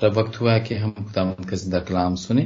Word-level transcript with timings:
तब 0.00 0.12
वक्त 0.16 0.40
हुआ 0.40 0.52
है 0.52 0.60
कि 0.60 0.74
हम 0.74 0.90
खुदावंद 0.92 1.48
का 1.48 1.56
ज़िंदा 1.56 1.78
कलाम 1.88 2.14
सुने। 2.16 2.42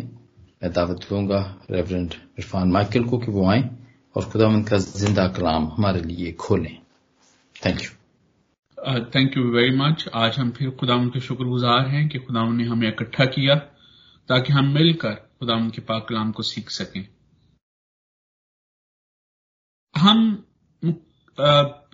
मैं 0.63 0.71
दावत 0.73 1.07
दूँगा 1.09 1.39
रेवरेंड 1.71 2.15
इरफान 2.39 2.71
माइकल 2.73 3.05
को 3.09 3.19
कि 3.19 3.31
वो 3.33 3.45
आए 3.51 3.61
और 4.17 4.25
खुदावंद 4.31 4.69
का 4.69 4.77
ज़िंदा 4.77 5.27
कलाम 5.37 5.67
हमारे 5.77 6.01
लिए 6.03 6.33
खोलें। 6.41 6.77
Thank 7.57 7.83
you 7.83 7.91
thank 9.15 9.37
you 9.37 9.43
very 9.53 9.77
much 9.77 10.05
आज 10.15 10.39
हम 10.39 10.51
फिर 10.51 10.71
खुदावन 10.81 11.09
के 11.11 11.21
शुक्रगुजार 11.21 11.87
हैं 11.89 12.09
कि 12.09 12.19
खुदावन 12.21 12.57
ने 12.57 12.65
हमें 12.65 12.89
इकट्ठा 12.89 13.25
किया 13.27 13.55
ताकि 14.29 14.53
हम 14.53 14.73
मिलकर 14.75 15.15
खुदावन 15.15 15.69
के 15.71 15.83
पाक 15.83 16.07
कलाम 16.09 16.33
को 16.33 16.43
सीख 16.43 16.71
सकें। 16.71 17.07
हम 19.95 20.45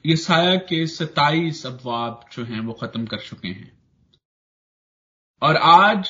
ये 0.04 0.16
साया 0.16 0.56
के 0.70 0.86
सताइस 0.86 1.64
अफवाब 1.66 2.24
जो 2.32 2.45
हैं 2.45 2.61
वो 2.61 2.72
खत्म 2.72 3.06
कर 3.06 3.18
चुके 3.20 3.48
हैं। 3.48 3.70
और 5.43 5.57
आज 5.57 6.08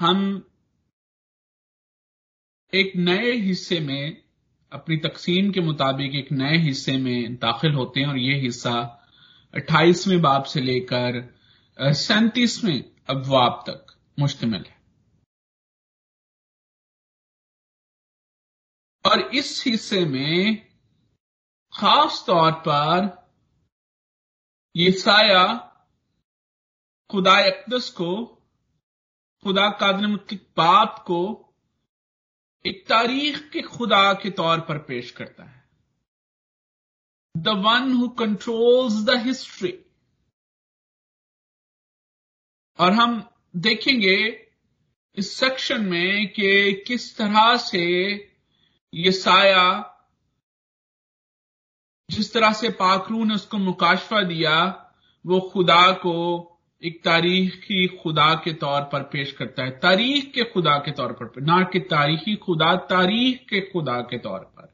हम 0.00 0.50
एक 2.74 2.92
नए 2.96 3.32
हिस्से 3.32 3.80
में, 3.80 4.22
अपनी 4.72 4.96
तकसीम 4.96 5.50
के 5.52 5.60
मुताबिक 5.60 6.14
एक 6.14 6.32
नए 6.32 6.56
हिस्से 6.56 6.96
में 6.98 7.36
दाखिल 7.36 7.74
होते 7.74 8.00
हैं 8.00 8.06
और 8.06 8.18
ये 8.18 8.40
हिस्सा 8.40 8.72
अट्ठाईसवें 9.54 10.20
बाब 10.22 10.44
से 10.44 10.60
लेकर 10.60 11.22
सैंतीसवें 11.78 12.78
अफवाब 13.08 13.64
तक 13.68 13.96
मुश्तमिल 14.18 14.64
है। 14.64 14.82
और 19.04 19.20
इस 19.20 19.64
हिस्से 19.66 20.04
में 20.04 20.66
खास 21.72 22.24
तौर 22.26 22.52
पर 22.52 23.32
ये 24.76 24.92
साया 24.92 25.70
खुदा 27.14 27.34
अकदस 27.40 27.90
को 27.90 28.24
खुदा 29.42 29.68
कादर 29.70 30.06
मुतलिक 30.06 30.46
बाप 30.56 30.98
को 31.06 31.18
एक 32.66 32.86
तारीख 32.88 33.50
के 33.50 33.60
खुदा 33.62 34.14
के 34.14 34.30
तौर 34.30 34.60
पर 34.60 34.78
पेश 34.78 35.10
करता 35.10 35.44
है। 35.44 35.68
The 37.36 37.48
one 37.48 37.92
who 37.92 38.08
controls 38.08 38.94
the 39.04 39.10
history 39.16 39.72
और 42.78 42.92
हम 42.92 43.30
देखेंगे 43.56 44.16
इस 45.16 45.32
सेक्शन 45.32 45.84
में 45.84 46.32
कि 46.32 46.72
किस 46.86 47.16
तरह 47.16 47.56
से 47.56 47.84
ये 48.94 49.12
साया 49.12 49.66
जिस 52.10 52.32
तरह 52.32 52.52
से 52.52 52.68
पाखरू 52.70 53.24
ने 53.24 53.34
उसको 53.34 53.58
मुकाशफा 53.58 54.22
दिया, 54.22 54.56
वो 55.26 55.40
खुदा 55.40 55.92
को 55.92 56.50
एक 56.84 57.04
तारीखी 57.04 57.86
खुदा 57.86 58.34
के 58.34 58.52
तौर 58.52 58.80
पर 58.82 59.02
पेश 59.02 59.32
करता 59.32 59.62
है। 59.64 59.70
तारीख 59.70 60.32
के 60.34 60.44
खुदा 60.44 60.78
के 60.78 60.92
तौर 60.92 61.12
पर 61.12 61.40
ना 61.40 61.62
कि 61.62 61.80
तारीखी 61.80 62.36
खुदा, 62.36 62.76
तारीख 62.76 63.46
के 63.48 63.60
खुदा 63.60 64.00
के 64.00 64.18
तौर 64.18 64.40
पर। 64.40 64.72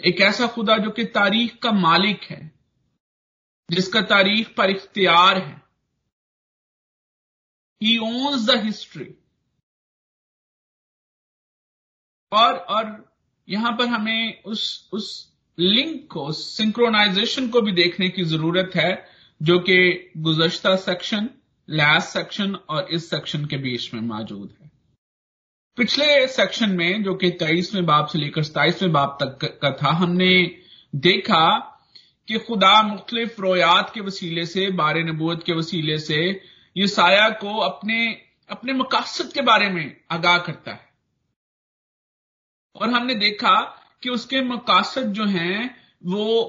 एक 0.00 0.20
ऐसा 0.20 0.46
खुदा 0.46 0.76
जो 0.78 0.90
कि 0.90 1.04
तारीख 1.04 1.58
का 1.58 1.72
मालिक 1.72 2.22
है, 2.22 2.52
जिसका 3.70 4.00
तारीख 4.02 4.54
पर 4.54 4.70
इख्तियार 4.70 5.38
है। 5.38 5.62
ही 7.82 7.98
ओन्स 7.98 8.46
द 8.46 8.50
हिस्ट्री 8.64 9.14
और 12.32 12.54
और 12.54 13.14
यहाँ 13.48 13.72
पर 13.72 13.86
हमें 13.86 14.42
उस 14.42 14.90
उस 14.92 15.34
लिंक 15.58 16.12
को 16.12 16.32
सिंक्रोनाइजेशन 16.32 17.48
को 17.48 17.60
भी 17.60 17.72
देखने 17.72 18.08
की 18.08 18.24
ज़रूरत 18.24 18.70
है। 18.74 19.15
जो 19.42 19.58
कि 19.58 20.10
गुजश्ता 20.16 20.76
सेक्शन 20.76 21.28
लास्ट 21.70 22.08
सेक्शन 22.08 22.54
और 22.54 22.88
इस 22.90 23.10
सेक्शन 23.10 23.44
के 23.44 23.56
बीच 23.56 23.94
में 23.94 24.00
मौजूद 24.00 24.54
है। 24.62 24.70
पिछले 25.76 26.28
सेक्शन 26.28 26.70
में, 26.70 27.02
जो 27.02 27.14
कि 27.14 27.30
तेईसवें 27.30 27.86
बाप 27.86 28.06
से 28.06 28.18
लेकर 28.18 28.42
सताइसवें 28.42 28.92
बाप 28.92 29.18
तक 29.22 29.58
का 29.62 29.70
था 29.72 29.90
हमने 29.90 30.60
देखा 30.94 31.58
कि 32.28 32.38
खुदा 32.38 32.82
मुख्तलिफ़ 32.82 33.40
रोयात 33.40 33.94
के 33.94 34.00
वसीले 34.00 34.46
से, 34.46 34.70
बार 34.70 34.98
नबूत 34.98 35.42
के 35.42 35.52
वसीले 35.52 35.98
से 35.98 36.42
ये 36.76 36.86
साया 36.86 37.28
को 37.28 37.58
अपने 37.58 38.22
अपने 38.50 38.72
मकासद 38.72 39.32
के 39.32 39.42
बारे 39.42 39.68
में 39.68 40.00
आगाह 40.10 40.38
करता 40.38 40.72
है। 40.72 40.88
और 42.74 42.90
हमने 42.90 43.14
देखा 43.14 43.60
कि 44.02 44.10
उसके 44.10 44.40
मकासद 44.40 45.12
जो 45.12 45.24
हैं, 45.24 45.76
वो 46.04 46.44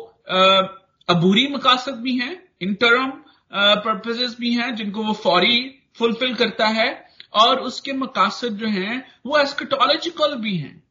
अबूरी 1.09 1.47
मकासद 1.47 1.95
भी 1.95 2.17
हैं 2.17 2.46
इंटरम 2.61 3.11
पर्पजेस 3.51 4.31
uh, 4.31 4.39
भी 4.39 4.53
हैं 4.53 4.75
जिनको 4.75 5.03
वो 5.03 5.13
फौरी 5.13 5.83
फुलफिल 5.97 6.35
करता 6.35 6.67
है 6.67 6.89
और 7.33 7.59
उसके 7.59 7.93
मकासद 7.93 8.57
जो 8.57 8.67
हैं 8.67 9.13
वो 9.25 9.37
एस्कटोलॉजिकल 9.37 10.35
भी 10.35 10.57
हैं। 10.57 10.83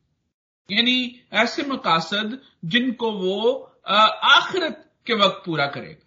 यानी 0.70 1.26
ऐसे 1.32 1.62
मकासद 1.62 2.40
जिनको 2.64 3.12
वो 3.12 3.38
uh, 3.90 4.10
आखिरत 4.32 4.90
के 5.06 5.14
वक्त 5.14 5.42
पूरा 5.46 5.66
करेगा। 5.66 6.02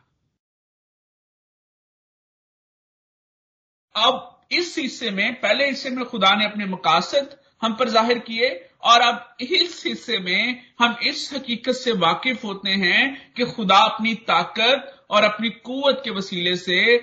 अब 3.95 4.35
इस 4.51 4.77
हिस्से 4.77 5.11
में 5.11 5.39
पहले 5.41 5.67
हिस्से 5.67 5.89
में 5.89 6.05
खुदा 6.05 6.35
ने 6.35 6.45
अपने 6.45 6.65
मकासद 6.65 7.37
हम 7.61 7.73
पर 7.75 7.89
ज़ाहिर 7.89 8.19
किए 8.19 8.49
और 8.83 9.01
अब 9.01 9.37
इस 9.41 9.83
हिस्से 9.85 10.17
में 10.17 10.63
हम 10.79 10.95
इस 11.03 11.29
हकीकत 11.33 11.73
से 11.73 11.91
वाकिफ 11.91 12.43
होते 12.43 12.69
हैं 12.69 13.33
कि 13.33 13.45
खुदा 13.45 13.77
अपनी 13.77 14.13
ताकत 14.15 14.98
और 15.09 15.23
अपनी 15.23 15.49
कुवत 15.49 16.01
के 16.03 16.11
वसीले 16.11 16.55
से 16.57 16.95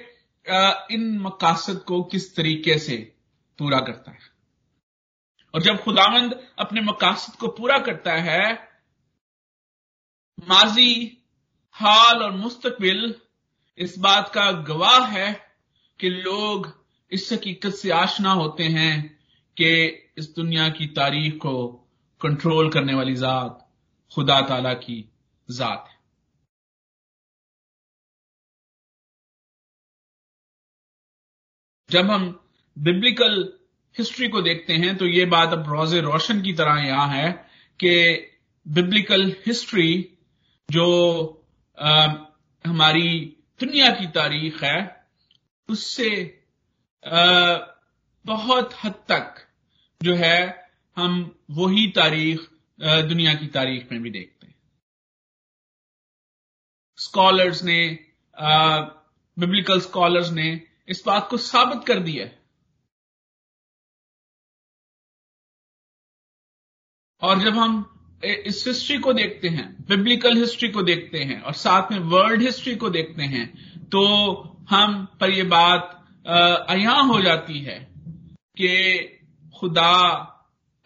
इन 0.90 1.18
मकासद 1.20 1.78
को 1.78 2.02
किस 2.02 2.34
तरीके 2.36 2.78
से 2.78 2.96
पूरा 3.58 3.80
करता 3.80 4.10
है? 4.10 4.18
और 5.54 5.62
जब 5.62 5.82
खुदावंद 5.82 6.40
अपने 6.58 6.80
मकासद 6.80 7.36
को 7.36 7.48
पूरा 7.48 7.78
करता 7.78 8.12
है, 8.12 8.52
माजी, 10.48 11.22
हाल 11.72 12.22
और 12.22 12.30
मुस्तकबिल 12.30 13.14
इस 13.78 13.98
बात 13.98 14.28
का 14.34 14.50
गवाह 14.52 15.06
है 15.06 15.32
कि 16.00 16.08
लोग 16.08 16.84
इस 17.12 17.32
हकीकत 17.32 17.70
से 17.70 17.90
आशना 17.90 18.32
होते 18.32 18.64
हैं 18.64 19.18
कि 19.56 19.68
इस 20.18 20.34
दुनिया 20.34 20.68
की 20.68 20.86
तारीख 20.86 21.36
को 21.36 21.66
कंट्रोल 22.20 22.70
करने 22.70 22.94
वाली 22.94 23.14
जात 23.14 23.68
खुदा 24.14 24.40
ताला 24.40 24.72
की 24.74 25.12
जात 25.50 25.86
है। 25.90 25.95
जब 31.90 32.10
हम 32.10 32.46
बिब्लिकल 32.78 33.52
हिस्ट्री 33.98 34.28
को 34.28 34.42
देखते 34.42 34.72
हैं 34.72 34.96
तो 34.96 35.06
ये 35.06 35.24
बात 35.24 35.52
अब 35.52 35.72
रोज़े 35.72 36.00
रोशन 36.00 36.42
की 36.42 36.52
तरह 36.52 36.80
यहाँ 36.82 37.08
है 37.08 37.32
कि 37.80 37.92
बिब्लिकल 38.68 39.36
हिस्ट्री 39.46 40.16
जो 40.70 40.88
आ, 41.78 42.06
हमारी 42.66 43.36
दुनिया 43.60 43.90
की 43.90 44.06
तारीख 44.06 44.62
है 44.64 45.06
उससे 45.68 46.10
आ, 47.06 47.56
बहुत 48.24 48.74
हद 48.84 48.92
तक 48.92 49.46
जो 50.02 50.14
है 50.14 50.70
हम 50.96 51.38
वही 51.50 51.86
तारीख 51.86 52.40
दुनिया 52.80 53.34
की 53.34 53.46
तारीख 53.46 53.92
में 53.92 54.02
भी 54.02 54.10
देखते 54.10 54.46
हैं। 54.46 54.54
स्कॉलर्स 56.98 57.62
ने 57.64 57.98
बिब्लिकल 59.38 59.80
स्कॉलर्स 59.80 60.30
ने 60.30 60.66
इस 60.88 61.02
बात 61.06 61.28
को 61.30 61.36
साबित 61.36 61.84
कर 61.86 62.00
दिया। 62.00 62.24
है 62.24 62.38
और 67.22 67.40
जब 67.40 67.56
हम 67.56 67.84
इस 68.24 68.64
हिस्ट्री 68.66 68.98
को 68.98 69.12
देखते 69.12 69.48
हैं 69.48 69.66
बिब्लिकल 69.88 70.36
हिस्ट्री 70.36 70.68
को 70.68 70.82
देखते 70.82 71.18
हैं, 71.18 71.40
और 71.40 71.52
साथ 71.52 71.92
में 71.92 71.98
वर्ल्ड 71.98 72.42
हिस्ट्री 72.42 72.74
को 72.76 72.90
देखते 72.90 73.22
हैं 73.22 73.88
तो 73.88 74.02
हम 74.70 75.04
पर 75.20 75.30
यह 75.30 75.48
बात 75.48 75.92
अया 76.68 76.92
हो 76.92 77.20
जाती 77.22 77.58
है 77.60 77.78
कि 78.56 78.70
खुदा 79.60 79.92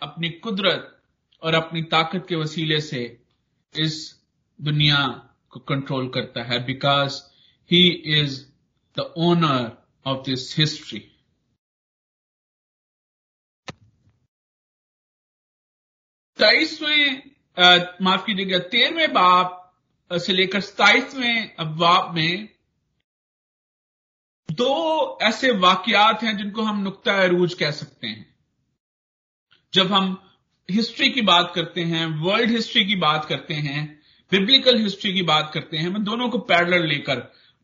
अपनी 0.02 0.28
कुदरत 0.30 0.96
और 1.42 1.54
अपनी 1.54 1.82
ताकत 1.82 2.26
के 2.28 2.36
वसीले 2.36 2.80
से 2.80 3.02
इस 3.74 3.96
दुनिया 4.58 5.06
को 5.50 5.60
कंट्रोल 5.60 6.08
करता 6.08 6.42
है 6.42 6.64
because 6.64 7.20
he 7.70 7.86
is 8.16 8.40
the 8.96 9.12
owner 9.18 9.79
of 10.06 10.24
this 10.26 10.58
history 10.58 10.98
तेईसवें 16.38 17.30
माफ़ 18.02 18.24
कीजिएगा, 18.26 18.58
तेरहवें 18.58 19.12
बाप 19.12 19.56
से 20.10 20.32
लेकर 20.32 20.60
सताइसवें 20.60 21.56
अफवाब 21.56 22.14
में 22.14 22.48
दो 24.48 25.18
ऐसे 25.22 25.50
वाकयात 25.58 26.22
हैं 26.22 26.36
जिनको 26.36 26.62
हम 26.62 26.82
नुकता 26.82 27.12
अरूज 27.22 27.54
कह 27.54 27.70
सकते 27.70 28.06
हैं। 28.06 28.26
जब 29.72 29.92
हम 29.92 30.16
हिस्ट्री 30.68 31.10
की 31.10 31.22
बात 31.22 31.52
करते 31.54 31.80
हैं, 31.82 32.06
वर्ल्ड 32.22 32.50
हिस्ट्री 32.50 32.84
की 32.84 32.96
बात 32.96 33.24
करते 33.24 33.54
हैं 33.56 33.84
बिब्लिकल 34.32 34.78
हिस्ट्री 34.78 35.12
की 35.12 35.22
बात 35.24 35.50
करते 35.54 35.76
हैं, 35.76 35.88
मैं 35.88 36.02
दोनों 36.04 36.28
को 36.28 36.38
पैरल 36.40 36.86
लेकर 36.88 37.20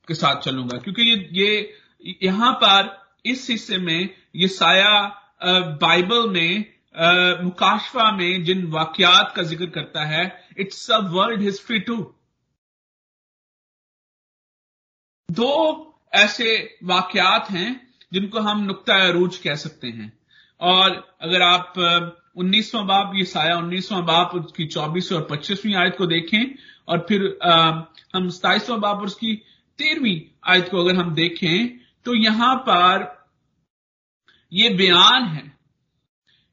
के 0.09 0.15
साथ 0.15 0.41
चलूँगा, 0.43 0.79
क्योंकि 0.79 1.03
ये 1.03 1.29
ये 1.33 1.79
यहाँ 2.23 2.53
पर 2.63 2.91
इस 3.27 3.49
हिस्से 3.51 3.79
में 3.79 4.09
ये 4.37 4.49
साया 4.49 4.93
बाइबल 5.81 6.29
में 6.31 6.65
मुकाशवा 7.45 8.11
में 8.13 8.45
जिन 8.45 8.67
वाक्यात 8.73 9.33
का 9.37 9.43
ज़िक्र 9.43 9.67
करता 9.71 10.05
है, 10.05 10.25
it's 10.59 10.91
a 10.91 10.99
world 11.09 11.43
history 11.43 11.79
too. 11.81 11.97
दो 15.29 15.53
ऐसे 16.15 16.79
वाक्यात 16.85 17.51
हैं 17.51 17.71
जिनको 18.13 18.41
हम 18.41 18.63
नुक्ता 18.65 18.95
अरूज 19.07 19.37
कह 19.39 19.55
सकते 19.57 19.89
हैं। 19.89 20.13
और 20.61 20.91
अगर 21.23 21.43
आप 21.43 21.73
उन्नीसवां 22.37 22.87
बाप 22.87 23.13
ये 23.15 23.25
साया 23.25 23.57
उन्नीसवां 23.57 24.05
बाप 24.07 24.35
उसकी 24.35 24.67
चौबीसवीं 24.67 25.19
और 25.19 25.27
पच्चीसवीं 25.27 25.75
आयत 25.75 25.95
को 25.99 26.07
देखें, 26.07 26.55
और 26.89 27.07
फिर 27.09 27.39
हम 28.15 28.29
सताइसवां 28.31 28.81
बाप 28.81 28.97
और 28.97 29.07
उसकी 29.07 29.35
तेरहवीं 29.79 30.21
आयत 30.53 30.69
को 30.71 30.79
अगर 30.79 30.97
हम 30.97 31.15
देखें 31.15 31.86
तो 32.07 32.15
यहाँ 32.15 32.55
पर 32.69 33.05
ये 34.53 34.69
बयान 34.71 35.25
है। 35.25 35.45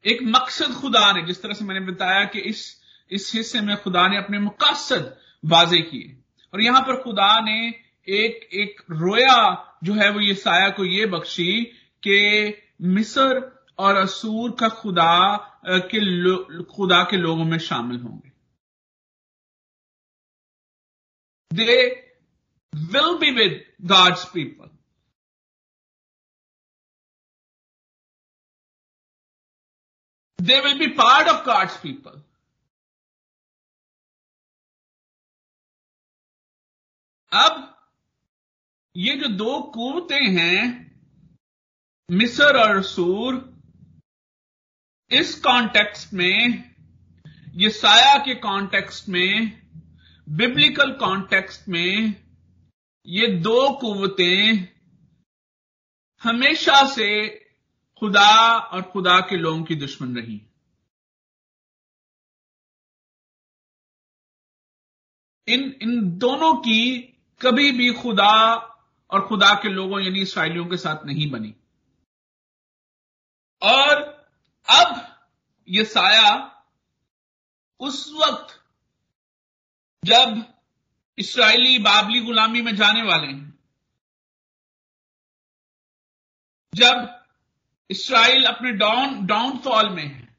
एक 0.04 0.22
मकसद 0.22 0.72
खुदा 0.74 1.12
ने, 1.12 1.22
जिस 1.22 1.42
तरह 1.42 1.54
से 1.54 1.64
मैंने 1.64 1.80
बताया 1.86 2.24
कि 2.24 2.40
इस 2.40 2.62
इस 3.10 3.30
हिस्से 3.34 3.60
में 3.60 3.76
खुदा 3.76 4.06
ने 4.08 4.16
अपने 4.18 4.38
मकसद 4.38 5.16
वाजे 5.44 5.80
किए। 5.80 6.16
और 6.52 6.62
यहाँ 6.62 6.80
पर 6.80 7.02
खुदा 7.02 7.40
ने 7.40 7.56
एक 8.08 8.48
एक 8.54 8.80
रोया 8.90 9.38
जो 9.84 9.94
है 9.94 10.10
वो 10.10 10.20
ये 10.20 10.34
साया 10.34 10.68
को 10.70 10.84
ये 10.84 11.06
बख्शी 11.06 11.62
कि 12.02 12.18
मिस्र 12.80 13.40
और 13.78 13.96
असूर 13.96 14.50
का 14.50 14.68
खुदा 14.68 15.14
के 15.66 16.00
खुदा 16.64 17.02
के 17.04 17.16
लोगों 17.16 17.44
में 17.44 17.58
शामिल 17.58 18.00
होंगे। 18.00 18.32
They 21.50 21.82
will 22.72 23.18
be 23.18 23.30
with 23.30 23.64
God's 23.82 24.24
people 24.24 24.73
they 30.44 30.60
will 30.60 30.78
be 30.78 30.86
part 30.94 31.28
of 31.28 31.44
God's 31.46 31.76
people 31.82 32.22
अब 37.32 37.62
ये 38.94 39.14
जो 39.16 39.28
दो 39.28 39.60
कुवतें 39.74 40.26
हैं, 40.32 40.60
मिस्र 42.08 42.58
और 42.58 42.82
सूर, 42.82 43.38
इस 45.10 45.34
कॉन्टेक्स्ट 45.44 46.12
में 46.12 46.72
ये 47.54 47.70
साया 47.70 48.16
के 48.18 48.34
कॉन्टेक्स्ट 48.40 49.08
में 49.08 49.50
बिब्लिकल 50.26 50.92
कॉन्टेक्स्ट 50.98 51.68
में, 51.68 52.14
ये 53.06 53.26
दो 53.38 53.70
कुवतें 53.80 54.68
हमेशा 56.22 56.82
से 56.94 57.10
खुदा 58.00 58.58
और 58.58 58.82
खुदा 58.82 59.20
के 59.20 59.36
लोगों 59.36 59.62
की 59.64 59.74
दुश्मन 59.74 60.16
रही। 60.16 60.40
इन 65.48 65.62
इन 65.82 66.18
दोनों 66.18 66.54
की 66.56 66.98
कभी 67.40 67.70
भी 67.72 67.92
खुदा 67.92 68.32
और 69.10 69.26
खुदा 69.28 69.54
के 69.54 69.68
लोगों 69.68 70.00
यानी 70.00 70.20
इसराइलियों 70.20 70.66
के 70.66 70.76
साथ 70.76 71.04
नहीं 71.04 71.30
बनी। 71.30 71.54
और 73.62 74.02
अब 74.68 75.16
ये 75.68 75.84
साया 75.84 76.30
उस 77.80 78.12
वक्त 78.16 78.60
जब 80.04 80.42
इसराइली 81.18 81.78
बाबली 81.78 82.20
गुलामी 82.20 82.62
में 82.62 82.74
जाने 82.76 83.02
वाले 83.02 83.26
हैं, 83.26 83.58
जब 86.74 87.23
इसराइल 87.90 88.44
अपने 88.44 88.72
डाउन 88.72 89.26
डाउनफॉल 89.26 89.90
में 89.90 90.06
है। 90.06 90.36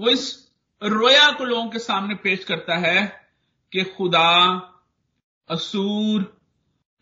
वो 0.00 0.08
इस 0.08 0.52
रोया 0.82 1.30
को 1.30 1.44
लोगों 1.44 1.70
के 1.70 1.78
सामने 1.78 2.14
पेश 2.14 2.44
करता 2.44 2.76
है 2.76 3.28
कि 3.72 3.84
खुदा, 3.84 4.56
असूर 5.50 6.40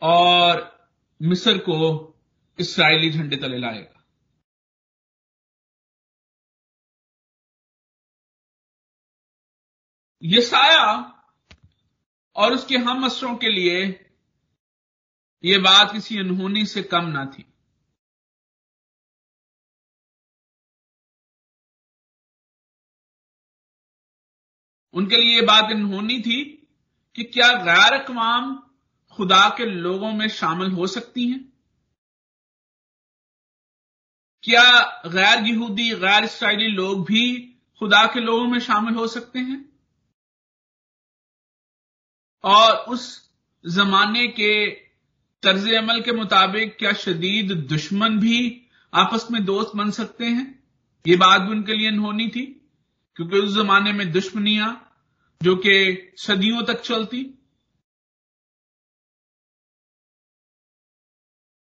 और 0.03 0.81
मिस्र 1.23 1.59
को 1.59 2.15
इसराइली 2.59 3.11
झंडे 3.11 3.37
तले 3.37 3.59
लाएगा। 3.59 3.97
यसाया 10.23 10.87
और 12.37 12.53
उसके 12.53 12.77
हम 12.77 13.05
असरों 13.05 13.37
के 13.37 13.49
लिए 13.49 14.11
यह 15.45 15.59
बात 15.59 15.93
किसी 15.93 16.19
अनहोनी 16.19 16.67
से 16.67 16.83
कम 16.83 17.05
ना 17.05 17.25
थी। 17.25 17.50
उनके 24.95 25.17
लिए 25.17 25.37
यह 25.37 25.47
बात 25.47 25.65
अनहोनी 25.65 26.21
थी 26.21 26.69
कि 27.17 27.25
क्या 27.25 27.53
गैर 27.53 28.01
अकवाम 28.01 28.63
खुदा 29.11 29.49
के 29.49 29.67
लोगों 29.67 30.13
में 30.13 30.29
शामिल 30.29 30.71
हो 30.71 30.87
सकती 30.87 31.29
हैं? 31.29 31.53
क्या 34.43 34.81
गैर 35.07 35.47
यहूदी, 35.47 35.91
गैर 35.91 36.25
इसराइली 36.25 36.67
लोग 36.67 37.07
भी 37.07 37.55
खुदा 37.79 38.07
के 38.07 38.21
लोगों 38.21 38.47
में 38.47 38.59
शामिल 38.59 38.95
हो 38.95 39.07
सकते 39.09 39.39
हैं? 39.39 39.69
और 42.45 42.77
उस 42.77 43.31
जमाने 43.69 44.29
के 44.29 44.71
तर्ज 45.43 45.75
अमल 45.75 46.01
के 46.01 46.13
मुताबिक 46.13 46.79
क्या 46.79 46.93
शदीद 46.93 47.53
दुश्मन 47.53 48.19
भी 48.19 48.67
आपस 48.95 49.29
में 49.31 49.45
दोस्त 49.45 49.73
बन 49.77 49.91
सकते 49.91 50.27
हैं? 50.27 50.65
ये 51.07 51.17
बात 51.17 51.41
भी 51.41 51.51
उनके 51.51 51.75
लिए 51.75 51.89
अनहोनी 51.89 52.29
थी। 52.29 52.60
क्योंकि 53.21 53.37
उस 53.37 53.55
जमाने 53.55 53.93
में 53.93 54.13
दुश्मनियाँ 54.13 54.97
जो 55.43 55.57
कि 55.57 56.13
सदियों 56.17 56.63
तक 56.63 56.81
चलती। 56.81 57.39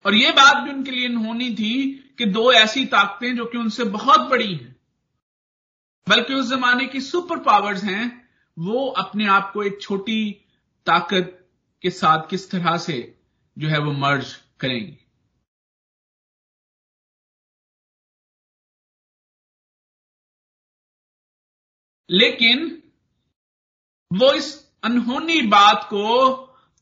और 0.07 0.15
यह 0.15 0.33
बात 0.33 0.65
भी 0.65 0.71
उनके 0.71 0.91
लिए 0.91 1.09
होनी 1.09 1.51
थी 1.55 2.05
कि 2.19 2.27
दो 2.27 2.53
ऐसी 2.53 2.85
ताकतें 2.87 3.37
जो 3.37 3.45
कि 3.45 3.59
उनसे 3.59 3.85
बहुत 3.85 4.21
बड़ी 4.21 4.55
हैं, 4.55 4.77
बल्कि 6.09 6.35
उस 6.35 6.49
जमाने 6.49 6.87
की 6.87 7.01
सुपर 7.01 7.39
पावर्स 7.39 7.85
हैं, 7.85 8.29
वो 8.59 8.87
अपने 8.87 9.27
आप 9.27 9.51
को 9.55 9.63
एक 9.63 9.83
छोटी 9.83 10.33
ताकत 10.87 11.51
के 11.83 11.91
साथ 11.91 12.29
किस 12.31 12.51
तरह 12.51 12.77
से 12.77 13.19
जो 13.59 13.69
है 13.69 13.79
वो 13.79 13.93
मर्ज 13.93 14.35
करेंगी। 14.61 15.08
लेकिन 22.11 22.83
वो 24.13 24.33
इस 24.33 24.71
अनहोनी 24.83 25.43
बात 25.43 25.85
को 25.85 26.37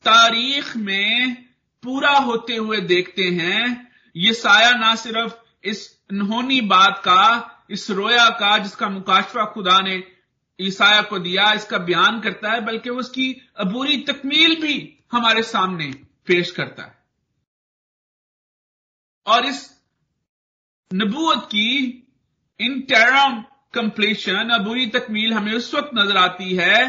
तारीख 0.05 0.77
में 0.77 1.35
पूरा 1.83 2.13
होते 2.13 2.57
हुए 2.57 2.81
देखते 2.81 3.23
हैं। 3.23 3.93
ये 4.17 4.33
साया 4.33 4.71
ना 4.71 4.95
सिर्फ़ 4.95 5.35
इस 5.65 6.01
अनहोनी 6.11 6.61
बात 6.61 6.99
का, 6.99 7.53
इस 7.71 7.91
रोया 7.91 8.29
का, 8.29 8.59
जिसका 8.59 8.89
मुकाशवा 8.89 9.45
खुदा 9.45 9.81
ने 9.81 10.13
ईसाया 10.61 11.03
को 11.03 11.19
दिया, 11.19 11.53
इसका 11.53 11.79
बयान 11.79 12.21
करता 12.21 12.51
है, 12.51 12.61
बल्कि 12.61 12.91
उसकी 12.91 13.43
अबूरी 13.57 13.97
तकमील 13.97 14.63
भी 14.63 14.99
हमारे 15.13 15.43
सामने 15.43 15.93
पेश 16.27 16.51
करता 16.51 16.83
है। 16.83 17.05
और 19.27 19.47
इस 19.47 19.83
नबूत 20.95 21.47
की 21.47 21.87
इन 22.61 22.81
टेरम 22.81 23.45
कंप्लीशन 23.77 24.51
अबूरी 24.55 24.87
तकमील 24.91 25.33
हमें 25.33 25.53
उस 25.53 25.75
वक्त 25.75 25.91
नज़र 25.95 26.17
आती 26.17 26.55
है 26.57 26.81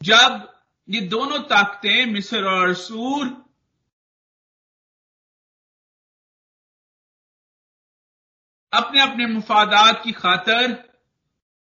जब 0.00 0.50
ये 0.88 1.00
दोनों 1.08 1.38
ताकतें 1.48 2.06
मिस्र 2.06 2.44
और 2.46 2.74
सूर 2.74 3.26
अपने 8.72 9.00
अपने 9.00 9.26
मुफादात 9.26 10.00
की 10.04 10.12
खातर 10.12 10.72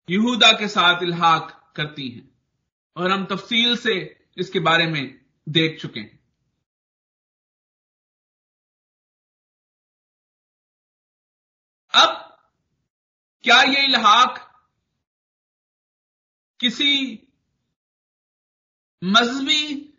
यहूदा 0.07 0.51
के 0.51 0.67
साथ 0.67 1.03
इल्हाक 1.03 1.51
करती 1.75 2.09
हैं। 2.09 2.29
और 2.95 3.11
हम 3.11 3.25
तफसील 3.25 3.75
से 3.77 3.95
इसके 4.37 4.59
बारे 4.59 4.85
में 4.87 5.03
देख 5.47 5.79
चुके 5.81 5.99
हैं। 5.99 6.19
अब 11.93 12.22
क्या 13.43 13.61
ये 13.61 13.85
इल्हाक 13.85 14.63
किसी 16.59 17.19
मजहबी 19.03 19.93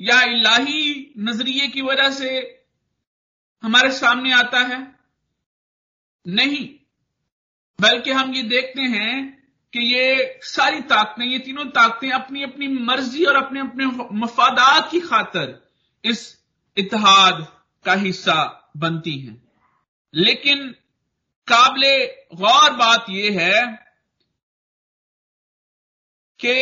या 0.00 0.22
इलाही 0.22 1.14
नज़रिए 1.18 1.68
की 1.68 1.82
वजह 1.82 2.10
से 2.10 2.60
हमारे 3.62 3.90
सामने 3.90 4.32
आता 4.32 4.58
है? 4.58 5.00
नहीं, 6.26 6.74
बल्कि 7.80 8.10
हम 8.10 8.34
ये 8.34 8.42
देखते 8.42 8.82
हैं 8.82 9.44
कि 9.72 9.80
ये 9.80 10.38
सारी 10.42 10.80
ताकतें, 10.80 11.24
ये 11.24 11.38
तीनों 11.38 11.64
ताकतें 11.64 12.10
अपनी 12.10 12.42
अपनी 12.42 12.68
मर्ज़ी 12.68 13.24
और 13.24 13.36
अपने 13.36 13.60
अपने 13.60 13.86
मफादात 14.12 14.90
की 14.90 15.00
खातर 15.00 15.72
इस 16.04 16.44
इतिहाद 16.76 17.62
का 17.84 17.94
हिस्सा 17.94 18.70
बनती 18.76 19.18
हैं। 19.18 19.52
लेकिन 20.14 20.74
काबले 21.48 22.06
गौर 22.34 22.72
बात 22.72 23.06
यह 23.10 23.40
है 23.40 23.64
कि 26.40 26.54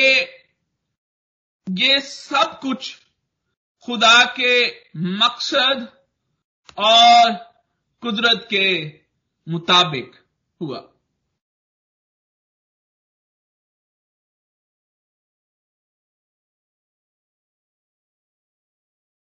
ये 1.80 2.00
सब 2.00 2.58
कुछ 2.62 2.96
खुदा 3.84 4.24
के 4.40 4.54
मकसद 5.18 5.86
और 6.78 7.32
कुदरत 8.02 8.46
के 8.50 8.66
मुताबिक 9.46 10.14
हुआ। 10.60 10.88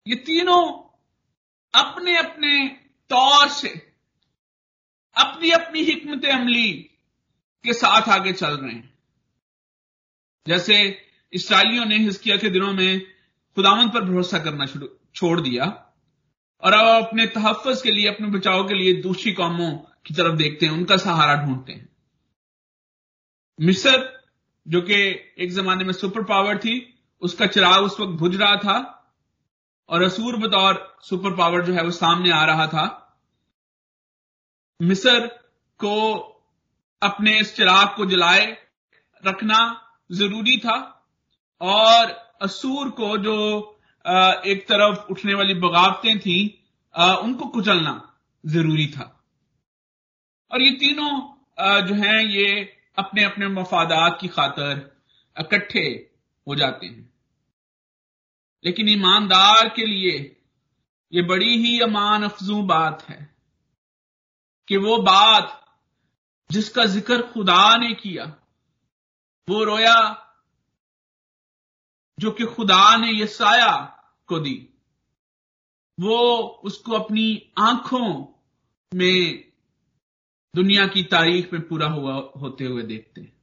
ये 0.07 0.15
तीनों 0.15 0.63
अपने 1.73 2.17
अपने 2.17 2.67
तौर 3.11 3.49
से 3.49 3.88
अपनी 5.19 5.49
अपनी 5.51 5.81
हिकमत 5.81 6.25
अमली 6.25 6.73
के 7.63 7.73
साथ 7.73 8.09
आगे 8.09 8.33
चल 8.33 8.57
रहे 8.57 8.71
हैं। 8.71 8.97
जैसे 10.47 11.05
इसराइलियों 11.33 11.85
ने 11.85 11.97
हिस्किया 11.97 12.37
के 12.37 12.49
दिनों 12.49 12.73
में 12.73 13.01
खुदावंत 13.55 13.93
पर 13.93 14.01
भरोसा 14.01 14.39
करना 14.39 14.65
छोड़ 15.15 15.41
दिया, 15.41 15.65
और 16.63 16.73
अब 16.73 17.03
अपने 17.03 17.25
तहफ़ 17.25 17.83
के 17.83 17.91
लिए, 17.91 18.07
अपने 18.07 18.27
बचाव 18.27 18.67
के 18.67 18.73
लिए 18.73 18.93
दूसरी 19.01 19.33
कौमों 19.33 19.71
की 20.05 20.13
तरफ़ 20.13 20.35
देखते 20.35 20.65
हैं, 20.65 20.73
उनका 20.73 20.97
सहारा 20.97 21.35
ढूंढते 21.43 21.73
हैं। 21.73 21.89
मिस्र, 23.61 24.23
जो 24.67 24.81
कि 24.81 24.95
एक 25.37 25.51
जमाने 25.51 25.83
में 25.83 25.93
सुपर 25.93 26.23
पावर 26.23 26.57
थी, 26.57 26.99
उसका 27.21 27.45
चिराग 27.47 27.83
उस 27.83 27.99
वक्त 27.99 28.11
बुझ 28.11 28.35
रहा 28.35 28.55
था, 28.55 28.95
और 29.89 30.01
असूर 30.01 30.37
बतौर 30.37 30.97
सुपर 31.01 31.35
पावर 31.35 31.65
जो 31.65 31.73
है 31.73 31.83
वो 31.83 31.91
सामने 31.91 32.31
आ 32.31 32.45
रहा 32.45 32.67
था। 32.67 32.98
मिस्र 34.81 35.27
को 35.79 35.93
अपने 37.01 37.39
इस 37.39 37.55
चिराग 37.55 37.87
को 37.95 38.05
जलाए 38.05 38.45
रखना 39.25 39.57
ज़रूरी 40.11 40.57
था 40.57 40.75
और 41.61 42.11
असूर 42.41 42.89
को 42.89 43.17
जो 43.17 43.35
एक 44.45 44.65
तरफ़ 44.69 44.99
उठने 45.11 45.33
वाली 45.33 45.53
बगावतें 45.53 46.19
थी 46.19 46.37
उनको 47.23 47.45
कुचलना 47.47 47.93
ज़रूरी 48.45 48.87
था। 48.87 49.23
और 50.51 50.61
ये 50.61 50.71
तीनों 50.71 51.11
जो 51.87 51.95
हैं, 51.95 52.21
ये 52.21 52.77
अपने 52.97 53.23
अपने 53.23 53.47
मफादात 53.47 54.17
की 54.21 54.27
खातर 54.27 54.79
इकट्ठे 55.39 55.83
हो 56.47 56.55
जाते 56.55 56.85
हैं। 56.85 57.13
लेकिन 58.65 58.89
ईमानदार 58.89 59.69
के 59.69 59.85
लिए 59.85 60.41
ये 61.13 61.21
बड़ी 61.23 61.57
ही 61.57 61.79
अमान 61.79 62.23
अफजू 62.23 62.61
बात 62.63 63.03
है। 63.09 63.38
कि 64.69 64.77
वो 64.77 64.97
बात 64.97 65.55
जिसका 66.51 66.85
ज़िक्र 66.85 67.21
खुदा 67.33 67.77
ने 67.77 67.93
किया, 67.93 68.25
वो 69.49 69.63
रोया 69.63 70.25
जो 72.19 72.31
कि 72.31 72.45
खुदा 72.45 72.97
ने 72.97 73.11
यसाया 73.21 73.75
को 74.27 74.39
दी। 74.39 74.73
वो 75.99 76.37
उसको 76.63 76.91
अपनी 76.93 77.53
आँखों 77.57 78.33
में 78.93 79.51
दुनिया 80.55 80.87
की 80.87 81.03
तारीख 81.03 81.53
में 81.53 81.67
पूरा 81.67 81.87
हुआ, 81.87 82.13
होते 82.13 82.65
हुए 82.65 82.83
देखते 82.83 83.21
हैं। 83.21 83.39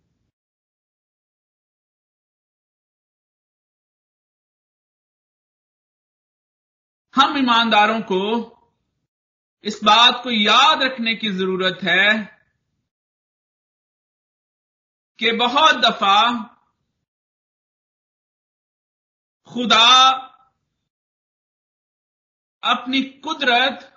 हम 7.14 7.38
ईमानदारों 7.38 8.00
को 8.00 8.55
इस 9.64 9.80
बात 9.84 10.22
को 10.24 10.30
याद 10.30 10.82
रखने 10.82 11.14
की 11.14 11.30
ज़रूरत 11.30 11.78
है 11.82 12.36
कि 15.18 15.32
बहुत 15.32 15.74
दफ़ा 15.74 16.42
खुदा 19.48 19.88
अपनी 22.62 23.02
कुदरत 23.02 23.92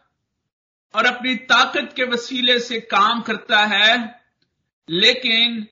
और 0.96 1.06
अपनी 1.06 1.36
ताकत 1.36 1.94
के 1.96 2.04
वसीले 2.04 2.60
से 2.60 2.80
काम 2.80 3.22
करता 3.22 3.60
है, 3.66 4.22
लेकिन 4.89 5.68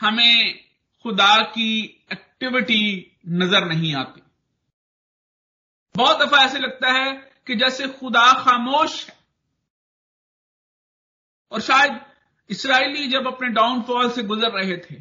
हमें 0.00 0.64
खुदा 1.02 1.42
की 1.42 1.84
एक्टिविटी 2.12 3.16
नज़र 3.28 3.64
नहीं 3.64 3.94
आती। 3.94 4.22
बहुत 5.94 6.18
दफ़ा 6.18 6.38
ऐसे 6.38 6.58
लगता 6.58 6.92
है 6.92 7.27
कि 7.48 7.56
जैसे 7.56 7.88
खुदा 7.88 8.32
खामोश 8.44 9.08
है। 9.08 9.18
और 11.52 11.60
शायद 11.60 12.00
इसराइली 12.50 13.06
जब 13.08 13.26
अपने 13.26 13.48
डाउनफॉल 13.48 14.10
से 14.12 14.22
गुजर 14.22 14.50
रहे 14.50 14.76
थे, 14.76 14.96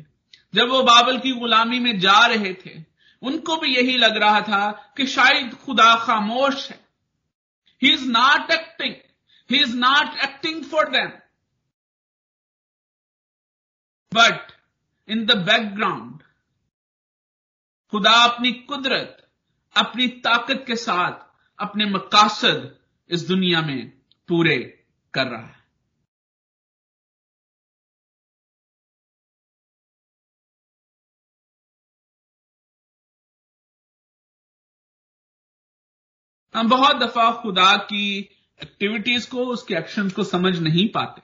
जब 0.55 0.69
वो 0.69 0.83
बाबल 0.83 1.19
की 1.19 1.31
गुलामी 1.31 1.79
में 1.79 1.99
जा 1.99 2.25
रहे 2.25 2.53
थे, 2.53 2.85
उनको 3.21 3.57
भी 3.57 3.75
यही 3.75 3.97
लग 3.97 4.17
रहा 4.17 4.41
था 4.41 4.71
कि 4.97 5.07
शायद 5.07 5.53
खुदा 5.53 6.05
खामोश 6.05 6.69
है। 6.69 6.85
He 7.81 7.93
is 7.93 8.07
not 8.07 8.51
acting 8.51 8.95
he 9.51 9.61
is 9.63 9.75
not 9.75 10.17
acting 10.23 10.63
for 10.65 10.89
them 10.89 11.09
but 14.13 14.51
in 15.07 15.25
the 15.25 15.37
background 15.37 16.23
खुदा 17.91 18.11
अपनी 18.11 18.51
कुदरत, 18.51 19.29
अपनी 19.77 20.07
ताकत 20.07 20.63
के 20.67 20.75
साथ 20.75 21.26
अपने 21.59 21.85
मकासद 21.85 22.79
इस 23.09 23.21
दुनिया 23.21 23.61
में 23.61 23.89
पूरे 24.27 24.85
कर 25.13 25.27
रहा 25.27 25.45
है। 25.45 25.57
हम 36.55 36.69
बहुत 36.69 36.95
दफ़ा 36.95 37.41
खुदा 37.41 37.77
की 37.77 38.19
एक्टिविटीज़ 38.63 39.29
को, 39.29 39.45
उसके 39.45 39.73
एक्शन 39.73 40.09
को 40.09 40.23
समझ 40.23 40.59
नहीं 40.59 40.89
पाते। 40.89 41.21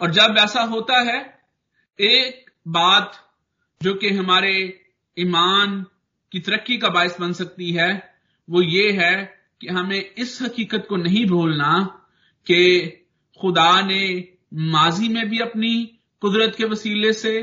और 0.00 0.10
जब 0.10 0.34
ऐसा 0.38 0.62
होता 0.62 1.00
है, 1.00 1.48
एक 2.00 2.50
बात 2.68 3.36
जो 3.82 3.94
कि 3.94 4.10
हमारे 4.10 4.86
ईमान 5.18 5.86
की 6.34 6.40
तरक्की 6.40 6.76
का 6.76 6.88
बायस 6.88 7.16
बन 7.20 7.32
सकती 7.32 7.70
है, 7.72 7.90
वो 8.48 8.62
ये 8.62 8.90
है 8.92 9.14
कि 9.60 9.66
हमें 9.68 10.00
इस 10.00 10.38
हकीकत 10.42 10.86
को 10.88 10.96
नहीं 10.96 11.24
भूलना 11.26 11.74
कि 12.46 12.60
खुदा 13.40 13.80
ने 13.80 14.02
माजी 14.70 15.08
में 15.08 15.28
भी 15.28 15.38
अपनी 15.38 15.74
कुदरत 16.22 16.54
के 16.56 16.64
वसीले 16.64 17.12
से 17.12 17.34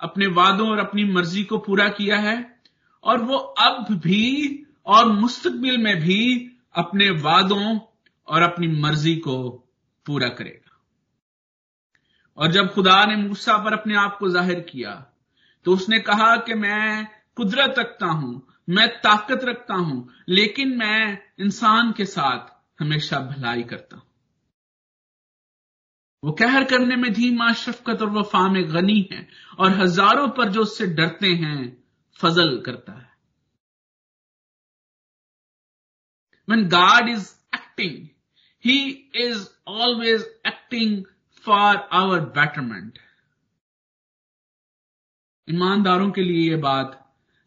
अपने 0.00 0.26
वादों 0.26 0.68
और 0.68 0.78
अपनी 0.78 1.04
मर्ज़ी 1.04 1.44
को 1.44 1.58
पूरा 1.58 1.88
किया 1.88 2.16
है 2.18 2.34
और 3.04 3.22
वो 3.22 3.36
अब 3.36 3.94
भी 4.04 4.26
और 4.86 5.12
मुस्तकबिल 5.12 5.78
में 5.78 5.96
भी 6.00 6.18
अपने 6.74 7.10
वादों 7.20 7.78
और 8.28 8.42
अपनी 8.42 8.68
मर्ज़ी 8.80 9.14
को 9.18 9.36
पूरा 10.06 10.28
करेगा। 10.28 10.78
और 12.38 12.52
जब 12.52 12.72
खुदा 12.72 13.04
ने 13.04 13.16
मूसा 13.16 13.56
पर 13.58 13.72
अपने 13.72 13.96
आप 13.96 14.16
को 14.18 14.28
ज़ाहिर 14.28 14.60
किया 14.60 14.92
तो 15.66 15.74
उसने 15.74 15.98
कहा 16.00 16.36
कि 16.36 16.54
मैं 16.54 17.06
कुदरत 17.40 17.78
रखता 17.78 18.06
हूँ 18.06 18.32
मैं 18.68 18.88
ताकत 19.00 19.44
रखता 19.44 19.74
हूँ 19.74 19.98
लेकिन 20.28 20.76
मैं 20.78 21.18
इंसान 21.40 21.92
के 21.92 22.04
साथ 22.04 22.48
हमेशा 22.80 23.20
भलाई 23.20 23.62
करता 23.62 23.96
हूँ 23.96 24.08
वो 26.22 26.32
कहर 26.32 26.64
करने 26.64 26.96
में 26.96 27.12
धीमा 27.12 27.52
शफकत 27.58 28.02
और 28.02 28.10
वफा 28.10 28.48
में 28.48 28.62
गनी 28.72 29.00
है 29.12 29.26
और 29.58 29.72
हज़ारों 29.72 30.28
पर 30.28 30.50
जो 30.50 30.62
उससे 30.62 30.86
डरते 30.94 31.28
हैं 31.34 31.60
फजल 32.20 32.60
करता 32.60 32.92
है 32.92 33.08
when 36.48 36.68
God 36.68 37.08
is 37.08 37.26
acting, 37.52 38.10
He 38.64 39.08
is 39.14 39.48
always 39.66 40.24
acting 40.44 41.06
for 41.44 41.68
our 41.92 42.20
betterment. 42.32 42.98
ईमानदारों 45.48 46.10
के 46.10 46.22
लिए 46.22 46.50
यह 46.50 46.60
बात 46.60 46.96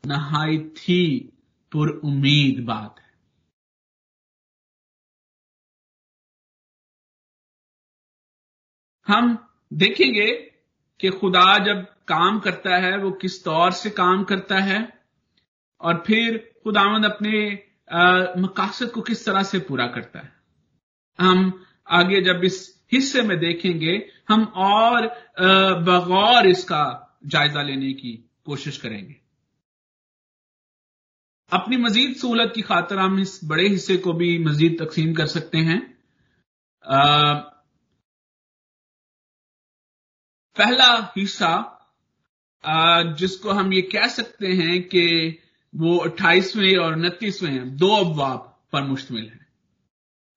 नहायत 0.05 0.75
ही 0.79 1.31
पुर 1.71 1.89
उम्मीद 2.05 2.63
बात 2.65 2.99
है। 2.99 3.11
हम 9.07 9.37
देखेंगे 9.73 10.27
कि 10.99 11.09
खुदा 11.09 11.57
जब 11.65 11.85
काम 12.07 12.39
करता 12.39 12.77
है, 12.77 12.97
वो 12.97 13.11
किस 13.11 13.43
तौर 13.43 13.71
से 13.71 13.89
काम 13.89 14.23
करता 14.23 14.59
है, 14.59 14.81
और 15.81 16.03
फिर 16.07 16.37
खुदावंद 16.63 17.05
अपने 17.05 17.51
मकासद 18.41 18.91
को 18.91 19.01
किस 19.01 19.25
तरह 19.25 19.43
से 19.43 19.59
पूरा 19.59 19.87
करता 19.87 20.19
है। 20.19 20.31
हम 21.19 21.65
आगे 21.87 22.21
जब 22.21 22.43
इस 22.43 22.59
हिस्से 22.93 23.21
में 23.21 23.37
देखेंगे, 23.39 23.95
हम 24.29 24.43
और 24.43 25.07
बगौर 25.83 26.47
इसका 26.47 26.83
जायजा 27.25 27.61
लेने 27.61 27.93
की 27.93 28.13
कोशिश 28.45 28.77
करेंगे। 28.77 29.22
अपनी 31.53 31.77
मजीद 31.77 32.15
सहूलत 32.15 32.51
की 32.55 32.61
खातर 32.61 32.99
हम 32.99 33.19
इस 33.19 33.39
बड़े 33.43 33.67
हिस्से 33.67 33.97
को 33.97 34.13
भी 34.13 34.37
मजीद 34.45 34.77
तकसीम 34.81 35.13
कर 35.13 35.27
सकते 35.27 35.57
हैं। 35.57 35.79
आ, 36.85 37.33
पहला 40.55 40.89
हिस्सा 41.17 41.53
जिसको 43.19 43.51
हम 43.51 43.73
ये 43.73 43.81
कह 43.81 44.07
सकते 44.07 44.47
हैं 44.53 44.81
कि 44.83 45.05
वो 45.73 45.97
अट्ठाईसवें 45.97 46.75
और 46.77 46.93
उनतीसवें 46.93 47.75
दो 47.77 47.95
अबवाब 47.95 48.39
पर 48.73 48.83
मुश्तमिल 48.83 49.23
है। 49.23 49.47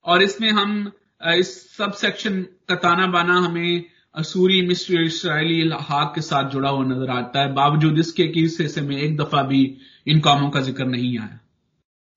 और 0.04 0.23
इसमें 0.23 0.50
हम 0.50 0.92
इस 1.26 1.76
सब 1.76 1.92
सेक्शन 1.92 2.42
का 2.68 2.75
ताना 2.76 3.06
बाना 3.06 3.38
हमें 3.38 3.85
असूरी 4.16 4.61
मिस्र 4.66 5.00
इसराइली 5.02 5.68
हाक 5.88 6.12
के 6.14 6.20
साथ 6.20 6.50
जुड़ा 6.50 6.68
हुआ 6.68 6.85
नज़र 6.85 7.11
आता 7.11 7.40
है। 7.40 7.52
बावजूद 7.54 7.99
इसके 7.99 8.26
कि 8.28 8.44
इस 8.44 8.56
हिस्से 8.61 8.80
में 8.80 8.96
एक 8.96 9.16
दफ़ा 9.16 9.42
भी 9.42 9.62
इन 10.06 10.20
कामों 10.20 10.50
का 10.50 10.61
ज़िक्र 10.61 10.85
नहीं 10.87 11.18
आया। 11.18 11.38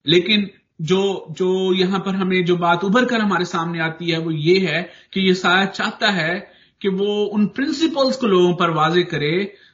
लेकिन 0.06 0.50
जो 0.82 1.01
जो 1.38 1.74
यहाँ 1.74 2.00
पर 2.00 2.15
हमें 2.15 2.44
जो 2.46 2.56
बात 2.58 2.84
उभर 2.84 3.06
कर 3.06 3.22
हमारे 3.22 3.46
सामने 3.46 3.79
आती 3.79 4.10
है, 4.12 4.18
वो 4.18 4.32
ये 4.32 4.60
है 4.68 4.82
कि 5.13 5.22
ये 5.22 5.34
साया 5.36 5.65
चाहता 5.68 6.10
है 6.12 6.39
कि 6.82 6.89
वो 6.89 7.24
उन 7.27 7.48
प्रिंसिपल्स 7.48 8.18
को 8.18 8.27
लोगों 8.27 8.53
पर 8.56 8.70
वाजे 8.72 9.03
करे 9.06 9.32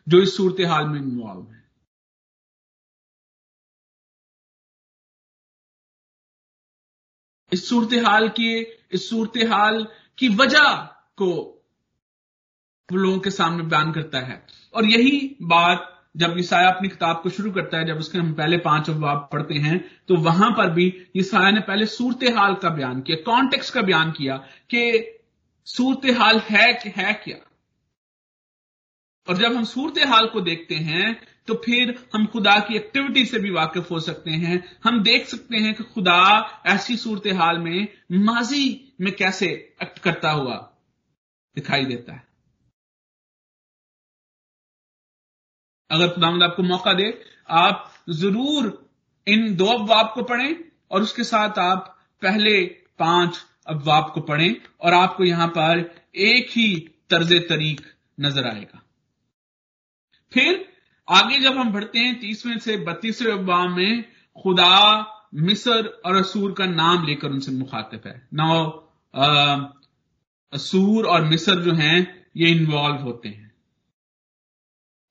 जो 0.09 0.21
इस 0.21 0.35
सूरत 0.37 0.61
हाल 0.69 0.87
में 0.87 0.99
इन्वॉल्व 0.99 1.41
है। 1.43 1.63
इस 7.51 7.67
सूरत 7.69 7.93
हाल 8.05 8.27
की, 8.29 8.59
इस 8.91 9.09
सूरत 9.09 9.37
हाल 9.51 9.85
की 10.17 10.29
वजह 10.35 10.73
को 11.17 11.54
वो 12.89 12.97
लोगों 12.97 13.19
के 13.19 13.29
सामने 13.31 13.63
बयान 13.63 13.91
करता 13.91 14.19
है। 14.19 14.43
और 14.73 14.85
यही 14.85 15.35
बात 15.43 15.91
जब 16.17 16.35
ईसाया 16.39 16.69
अपनी 16.69 16.89
किताब 16.89 17.19
को 17.23 17.29
शुरू 17.29 17.51
करता 17.51 17.77
है, 17.77 17.85
जब 17.85 17.97
उसके 17.97 18.17
हम 18.17 18.33
पहले 18.33 18.57
पाँच 18.57 18.89
अफवाब 18.89 19.27
पढ़ते 19.31 19.53
हैं 19.55 19.79
तो 20.07 20.15
वहाँ 20.17 20.49
पर 20.51 20.69
भी 20.69 20.85
ईसाया 21.17 21.49
ने 21.51 21.61
पहले 21.61 21.85
सूरत 21.85 22.23
हाल 22.35 22.53
का 22.55 22.69
बयान 22.69 23.01
किया 23.01 23.17
कॉन्टेक्स्ट 23.25 23.73
का 23.73 23.81
बयान 23.81 24.11
किया 24.11 24.37
कि 24.69 24.81
सूरत 25.67 26.17
हाल 26.17 26.39
है 26.41 26.73
कि 26.73 26.91
है 26.97 27.13
क्या। 27.23 27.37
और 29.27 29.37
जब 29.37 29.55
हम 29.55 29.63
सूरत 29.63 29.99
हाल 30.07 30.27
को 30.27 30.41
देखते 30.41 30.75
हैं 30.75 31.15
तो 31.47 31.53
फिर 31.65 31.93
हम 32.15 32.25
खुदा 32.25 32.57
की 32.59 32.75
एक्टिविटी 32.75 33.25
से 33.25 33.39
भी 33.39 33.49
वाकिफ 33.51 33.89
हो 33.91 33.99
सकते 33.99 34.31
हैं। 34.33 34.63
हम 34.83 35.01
देख 35.03 35.27
सकते 35.27 35.57
हैं 35.57 35.73
कि 35.73 35.83
खुदा 35.85 36.19
ऐसी 36.67 36.97
सूरत 36.97 37.27
हाल 37.37 37.59
में 37.59 37.87
माजी 38.11 38.93
में 39.01 39.11
कैसे 39.13 39.47
एक्ट 39.83 39.99
करता 39.99 40.31
हुआ 40.31 40.55
दिखाई 41.55 41.85
देता 41.85 42.13
है। 42.13 42.23
अगर 45.89 46.07
खुदामद 46.07 46.43
आपको 46.43 46.63
मौका 46.63 46.93
दे, 46.93 47.07
आप 47.49 47.91
ज़रूर 48.11 48.71
इन 49.27 49.55
दो 49.55 49.65
अफवाब 49.67 50.11
को 50.15 50.23
पढ़ें 50.23 50.55
और 50.91 51.01
उसके 51.01 51.23
साथ 51.23 51.59
आप 51.59 51.91
पहले 52.21 52.63
पाँच 52.99 53.37
अफवाब 53.67 54.11
को 54.13 54.21
पढ़ें 54.21 54.55
और 54.81 54.93
आपको 54.93 55.23
यहाँ 55.23 55.47
पर 55.47 55.79
एक 56.15 56.49
ही 56.51 56.67
तर्ज 57.09 57.33
तरीक 57.49 57.81
नज़र 58.19 58.47
आएगा। 58.47 58.81
फिर 60.33 60.65
आगे 61.07 61.39
जब 61.39 61.57
हम 61.57 61.71
बढ़ते 61.71 61.99
हैं, 61.99 62.19
तीसवें 62.19 62.57
से 62.59 62.77
बत्तीसवें 62.77 63.31
अफवाब 63.33 63.69
में 63.69 64.03
खुदा, 64.37 65.11
मिसर 65.35 65.87
और 66.05 66.15
असूर 66.15 66.51
का 66.51 66.65
नाम 66.65 67.05
लेकर 67.05 67.29
उनसे 67.29 67.51
मुखातिब 67.51 68.01
है। 68.05 68.27
नौ 68.33 68.63
असूर 70.53 71.05
और 71.05 71.23
मिसर 71.23 71.61
जो 71.61 71.73
हैं, 71.73 72.25
ये 72.37 72.49
इन्वॉल्व 72.49 72.97
होते 72.97 73.29
हैं। 73.29 73.44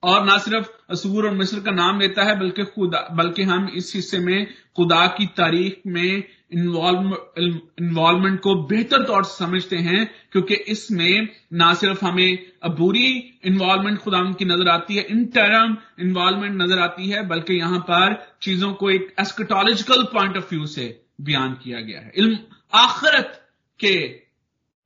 और 0.04 0.25
ना 0.25 0.37
सिर्फ़ 0.38 0.68
असूर 0.92 1.26
और 1.26 1.34
मिस्र 1.34 1.61
का 1.61 1.70
नाम 1.73 2.00
लेता 2.00 2.23
है, 2.25 2.38
बल्कि 2.38 2.64
खुदा, 2.64 3.08
बल्कि 3.12 3.42
हम 3.42 3.68
इस 3.76 3.92
हिस्से 3.94 4.18
में 4.18 4.46
खुदा 4.76 5.06
की 5.16 5.26
तारीख 5.37 5.80
में 5.87 6.23
इन्वॉल्वमेंट 6.52 8.40
को 8.40 8.54
बेहतर 8.64 9.04
तौर 9.06 9.25
से 9.25 9.37
समझते 9.37 9.76
हैं, 9.79 10.11
क्योंकि 10.33 10.55
इसमें 10.68 11.29
ना 11.52 11.72
सिर्फ़ 11.74 12.05
हमें 12.05 12.38
अबूरी 12.62 13.09
इन्वॉल्वमेंट 13.44 13.98
खुदा 13.98 14.20
की 14.33 14.44
नज़र 14.44 14.68
आती 14.68 14.96
है 14.96 15.02
इंटरम 15.11 15.76
इन्वॉल्वमेंट 16.00 16.61
नज़र 16.62 16.79
आती 16.81 17.09
है, 17.09 17.26
बल्कि 17.29 17.55
यहाँ 17.55 17.79
पर 17.81 18.14
चीज़ों 18.42 18.72
को 18.74 18.90
एक 18.90 19.14
एस्कटोलॉजिकल 19.20 20.02
पॉइंट 20.12 20.37
ऑफ़ 20.37 20.50
व्यू 20.50 20.66
से 20.66 20.87
बयान 21.20 21.52
किया 21.55 21.81
गया 21.81 22.00
है। 22.00 22.12
इल्म 22.16 22.38
आखरत 22.74 23.40
के 23.81 23.94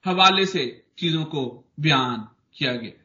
हवाले 0.05 0.47
से 0.47 0.65
चीज़ों 0.99 1.25
को 1.27 1.43
बयान 1.81 2.27
किया 2.57 2.73
गया। 2.73 2.98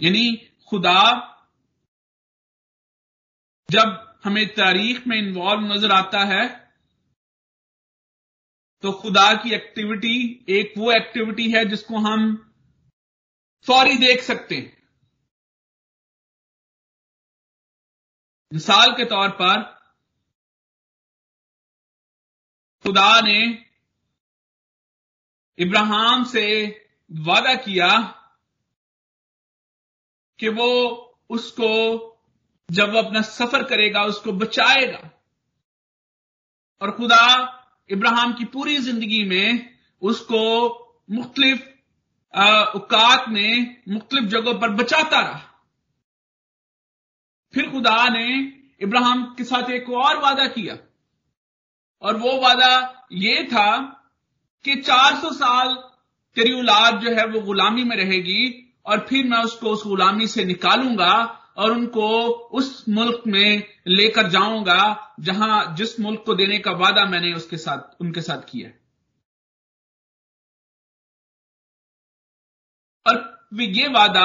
यानी 0.00 0.24
खुदा 0.70 1.00
जब 3.68 4.02
हमें 4.24 4.46
तारीख 4.54 5.06
में 5.06 5.16
इन्वॉल्व 5.16 5.60
नज़र 5.72 5.92
आता 5.92 6.24
है 6.24 6.44
तो 8.82 8.92
खुदा 8.92 9.32
की 9.34 9.54
एक्टिविटी 9.54 10.16
एक 10.48 10.74
वो 10.78 10.90
एक्टिविटी 10.92 11.50
है 11.50 11.64
जिसको 11.64 11.98
हम 11.98 12.26
फौरी 13.66 13.96
देख 13.98 14.20
सकते 14.22 14.56
हैं। 14.56 14.74
मिसाल 18.52 18.92
के 18.92 19.04
तौर 19.04 19.30
पर, 19.30 19.62
खुदा 22.84 23.20
ने 23.20 23.40
इब्राहिम 25.58 26.24
से 26.24 26.46
वादा 27.10 27.54
किया 27.54 27.88
कि 30.38 30.48
वो 30.48 31.02
उसको, 31.30 31.70
जब 32.70 32.92
वो 32.92 32.98
अपना 32.98 33.20
सफ़र 33.20 33.62
करेगा, 33.62 34.02
उसको 34.04 34.32
बचाएगा। 34.32 35.10
और 36.80 36.90
खुदा 36.90 37.52
इब्राहिम 37.90 38.32
की 38.32 38.44
पूरी 38.44 38.78
ज़िंदगी 38.78 39.24
में 39.24 39.76
उसको 40.02 40.42
मुख्तलिफ़ 41.10 41.62
औकात 42.38 43.28
में 43.28 43.82
मुख्तलिफ़ 43.88 44.24
जगहों 44.24 44.54
पर 44.54 44.70
बचाता 44.70 45.20
रहा। 45.20 45.64
फिर 47.54 47.70
खुदा 47.70 48.08
ने 48.08 48.52
इब्राहिम 48.80 49.22
के 49.22 49.44
साथ 49.44 49.70
एक 49.70 49.90
और 49.90 50.18
वादा 50.18 50.46
किया। 50.46 50.76
और 52.02 52.16
वो 52.16 52.40
वादा 52.40 53.04
ये 53.12 53.44
था 53.44 53.76
कि 54.64 54.76
400 54.76 55.32
साल 55.32 55.74
तेरी 56.34 56.52
औलाद 56.52 57.00
जो 57.00 57.10
है 57.10 57.26
वो 57.26 57.40
गुलामी 57.40 57.84
में 57.84 57.96
रहेगी 57.96 58.65
और 58.86 59.06
फिर 59.08 59.26
मैं 59.26 59.38
उसको 59.38 59.70
उस 59.70 59.82
गुलामी 59.86 60.26
से 60.26 60.44
निकालूँगा 60.44 61.12
और 61.56 61.70
उनको 61.72 62.08
उस 62.52 62.84
मुल्क 62.88 63.22
में 63.26 63.62
लेकर 63.86 64.28
जाऊँगा, 64.28 65.14
जहाँ 65.20 65.74
जिस 65.76 66.00
मुल्क 66.00 66.22
को 66.26 66.34
देने 66.34 66.58
का 66.58 66.72
वादा 66.72 67.04
मैंने 67.06 67.32
उसके 67.32 67.56
साथ, 67.56 68.00
उनके 68.00 68.20
साथ 68.20 68.42
किया 68.48 68.70
और 73.06 73.36
ये 73.52 73.88
वादा 73.88 74.24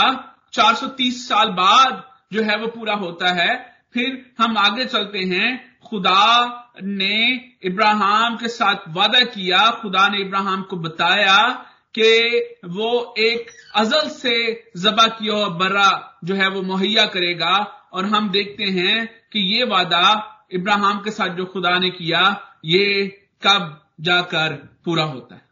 430 0.53 1.27
साल 1.29 1.49
बाद 1.49 2.03
जो 2.33 2.43
है 2.43 2.57
वो 2.57 2.67
पूरा 2.67 2.93
होता 2.93 3.33
है। 3.33 3.71
फिर 3.93 4.33
हम 4.39 4.57
आगे 4.57 4.85
चलते 4.85 5.19
हैं। 5.19 5.79
खुदा 5.81 6.73
ने 6.83 7.15
इब्राहिम 7.63 8.37
के 8.37 8.47
साथ 8.47 8.75
वादा 8.87 9.19
किया, 9.19 9.69
खुदा 9.71 10.07
ने 10.07 10.21
इब्राहिम 10.21 10.61
को 10.61 10.77
बताया 10.77 11.67
कि 11.99 12.39
वो 12.65 13.15
एक 13.17 13.51
अजल 13.75 14.09
से 14.09 14.63
जबा 14.77 15.07
किया 15.07 15.35
हुआ 15.35 15.47
बर्रा 15.47 16.19
जो 16.23 16.35
है 16.35 16.47
वो 16.49 16.61
मुहैया 16.61 17.05
करेगा 17.05 17.55
और 17.93 18.05
हम 18.05 18.29
देखते 18.29 18.63
हैं 18.63 19.27
कि 19.31 19.39
ये 19.39 19.63
वादा 19.63 20.27
इब्राहिम 20.51 20.99
के 20.99 21.11
साथ 21.11 21.27
जो 21.27 21.45
खुदा 21.45 21.79
ने 21.79 21.89
किया, 21.89 22.51
ये 22.65 23.07
कब 23.43 23.89
जाकर 24.01 24.53
पूरा 24.85 25.03
होता 25.03 25.35
है। 25.35 25.49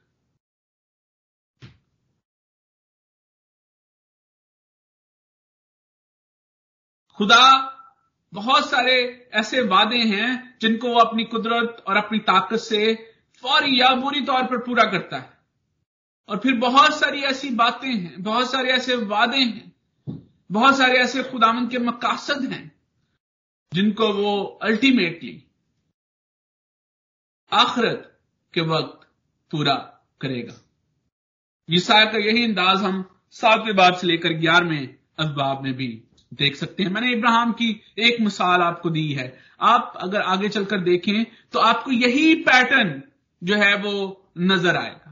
खुदा 7.18 7.76
बहुत 8.34 8.70
सारे 8.70 9.30
ऐसे 9.34 9.62
वादे 9.62 9.98
हैं 9.98 10.58
जिनको 10.62 10.90
वो 10.90 11.00
अपनी 11.00 11.24
कुदरत 11.24 11.84
और 11.88 11.98
अपनी 11.98 12.20
ताकत 12.20 12.58
से 12.58 12.94
फौरी 13.44 13.82
या 13.82 13.96
बुरी 13.96 14.22
तौर 14.22 14.44
पर 14.44 14.58
पूरा 14.58 14.84
करता 14.84 15.18
है। 15.18 15.39
और 16.30 16.38
फिर 16.38 16.56
बहुत 16.58 17.00
सारी 17.00 17.22
ऐसी 17.24 17.50
बातें 17.56 17.88
हैं, 17.88 18.24
बहुत 18.24 18.52
सारे 18.52 18.72
ऐसे 18.72 18.96
वादे 19.08 19.38
हैं, 19.38 19.72
बहुत 20.50 20.78
सारे 20.78 21.00
ऐसे 21.00 21.24
खुदावन 21.24 21.68
के 21.68 21.80
मकासद 21.80 22.44
हैं, 22.52 22.72
जिनको 23.72 24.14
वो 24.14 24.42
अल्टीमेटली 24.64 25.44
आखरत 27.52 28.06
के 28.54 28.62
वक्त 28.68 29.08
पूरा 29.52 29.76
करेगा। 30.22 30.54
ईसाया 31.70 32.06
का 32.06 32.18
यही 32.20 32.44
अंदाज 32.44 32.82
हम 32.82 33.04
सातवें 33.36 33.76
बाब 33.76 33.96
से 33.96 34.08
लेकर 34.08 34.34
ग्यारहवें 34.36 34.96
अखबाब 35.20 35.64
में 35.64 35.74
भी 35.74 35.88
देख 36.32 36.56
सकते 36.56 36.84
हैं। 36.84 36.92
मैंने 36.92 37.12
इब्राहिम 37.12 37.52
की 37.52 37.70
एक 38.00 38.20
मिसाल 38.22 38.62
आपको 38.62 38.90
दी 38.90 39.12
है। 39.14 39.28
आप 39.60 39.94
अगर 39.98 40.22
आगे 40.24 40.50
चलकर 40.50 40.80
देखें 40.82 41.26
तो 41.54 41.60
आपको 41.62 41.92
यही 41.92 42.34
पैटर्न 42.44 43.02
जो 43.42 43.56
है 43.56 43.76
वो 43.78 43.94
नज़र 44.38 44.78
आएगा। 44.78 45.09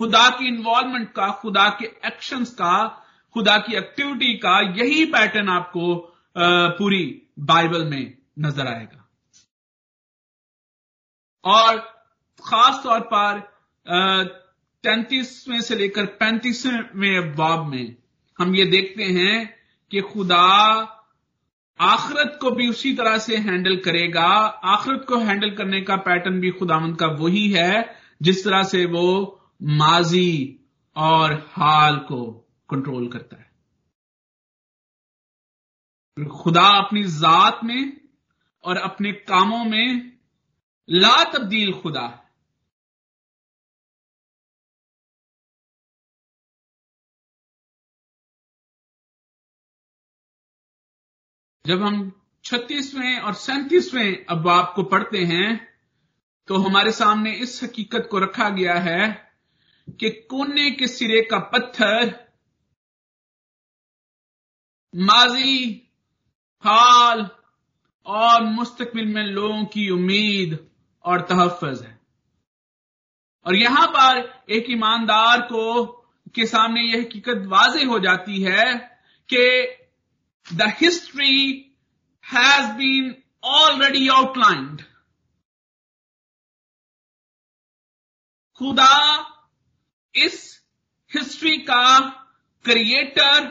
खुदा 0.00 0.28
की 0.30 0.48
इन्वॉल्वमेंट 0.48 1.12
का, 1.12 1.28
खुदा 1.32 1.68
के 1.80 1.86
एक्शंस 2.06 2.50
का, 2.50 2.86
खुदा 3.34 3.56
की 3.58 3.76
एक्टिविटी 3.76 4.32
का, 4.34 4.60
यही 4.78 5.04
पैटर्न 5.04 5.48
आपको 5.48 5.94
पूरी 6.78 7.04
बाइबल 7.38 7.84
में 7.84 8.16
नज़र 8.38 8.66
आएगा। 8.66 9.08
और 11.44 11.78
खास 12.44 12.80
तौर 12.84 13.00
पर 13.12 13.40
तैतीसवें 14.84 15.60
से 15.60 15.76
लेकर 15.76 16.06
पैंतीसवें 16.16 17.16
अबाब 17.18 17.66
में 17.66 17.96
हम 18.38 18.54
ये 18.54 18.64
देखते 18.64 19.04
हैं 19.04 19.54
कि 19.90 20.00
खुदा 20.00 20.36
आखरत 21.80 22.38
को 22.40 22.50
भी 22.50 22.68
उसी 22.68 22.92
तरह 22.94 23.16
से 23.18 23.36
हैंडल 23.36 23.76
करेगा। 23.76 24.26
आखरत 24.74 25.04
को 25.08 25.16
हैंडल 25.18 25.50
करने 25.50 25.80
का 25.80 25.96
पैटर्न 25.96 26.40
भी 26.40 26.50
खुदावंद 26.50 26.96
का 26.98 27.06
वही 27.06 27.48
है, 27.50 27.96
जिस 28.22 28.44
तरह 28.44 28.62
से 28.62 28.84
वो 28.86 29.35
माजी 29.62 30.60
और 30.96 31.32
हाल 31.52 31.96
को 31.98 32.32
कंट्रोल 32.70 33.08
करता 33.08 33.36
है। 33.36 33.54
खुदा 36.28 36.66
अपनी 36.86 37.02
जात 37.04 37.60
में 37.64 38.00
और 38.64 38.76
अपने 38.76 39.12
कामों 39.12 39.64
में 39.64 40.18
ला 40.90 41.24
तब्दील 41.24 41.72
खुदा 41.72 42.06
है। 42.06 42.26
जब 51.66 51.82
हम 51.82 52.22
छत्तीसवें 52.44 53.20
और 53.20 53.34
सैंतीसवें 53.34 54.26
अबाब 54.26 54.72
को 54.76 54.82
पढ़ते 54.82 55.24
हैं 55.24 55.76
तो 56.48 56.56
हमारे 56.56 56.92
सामने 56.92 57.32
इस 57.34 57.62
हकीकत 57.62 58.08
को 58.10 58.18
रखा 58.18 58.48
गया 58.50 58.74
है 58.74 59.25
कि 59.90 60.10
कोने 60.10 60.70
के 60.70 60.86
सिरे 60.86 61.20
का 61.22 61.38
पत्थर 61.38 62.26
माजी, 64.94 65.88
हाल 66.64 67.28
और 68.06 68.42
मुस्तकबिल 68.42 69.06
में 69.06 69.22
लोगों 69.22 69.64
की 69.64 69.90
उम्मीद 69.90 70.70
और 71.04 71.20
तहफ़ 71.20 71.64
है। 71.66 72.00
और 73.46 73.56
यहाँ 73.56 73.86
पर 73.86 74.44
एक 74.50 74.70
ईमानदार 74.70 75.40
को 75.40 75.84
के 76.34 76.46
सामने 76.46 76.82
यह 76.82 77.00
हकीकत 77.00 77.42
वाजे 77.46 77.84
हो 77.84 77.98
जाती 77.98 78.42
है 78.42 78.74
कि 79.28 79.76
the 80.54 80.72
history 80.80 81.52
has 82.24 82.72
been 82.72 83.22
already 83.44 84.08
outlined 84.08 84.82
खुदा 88.54 88.92
इस 90.16 90.64
हिस्ट्री 91.14 91.56
का 91.58 91.98
क्रिएटर 92.64 93.48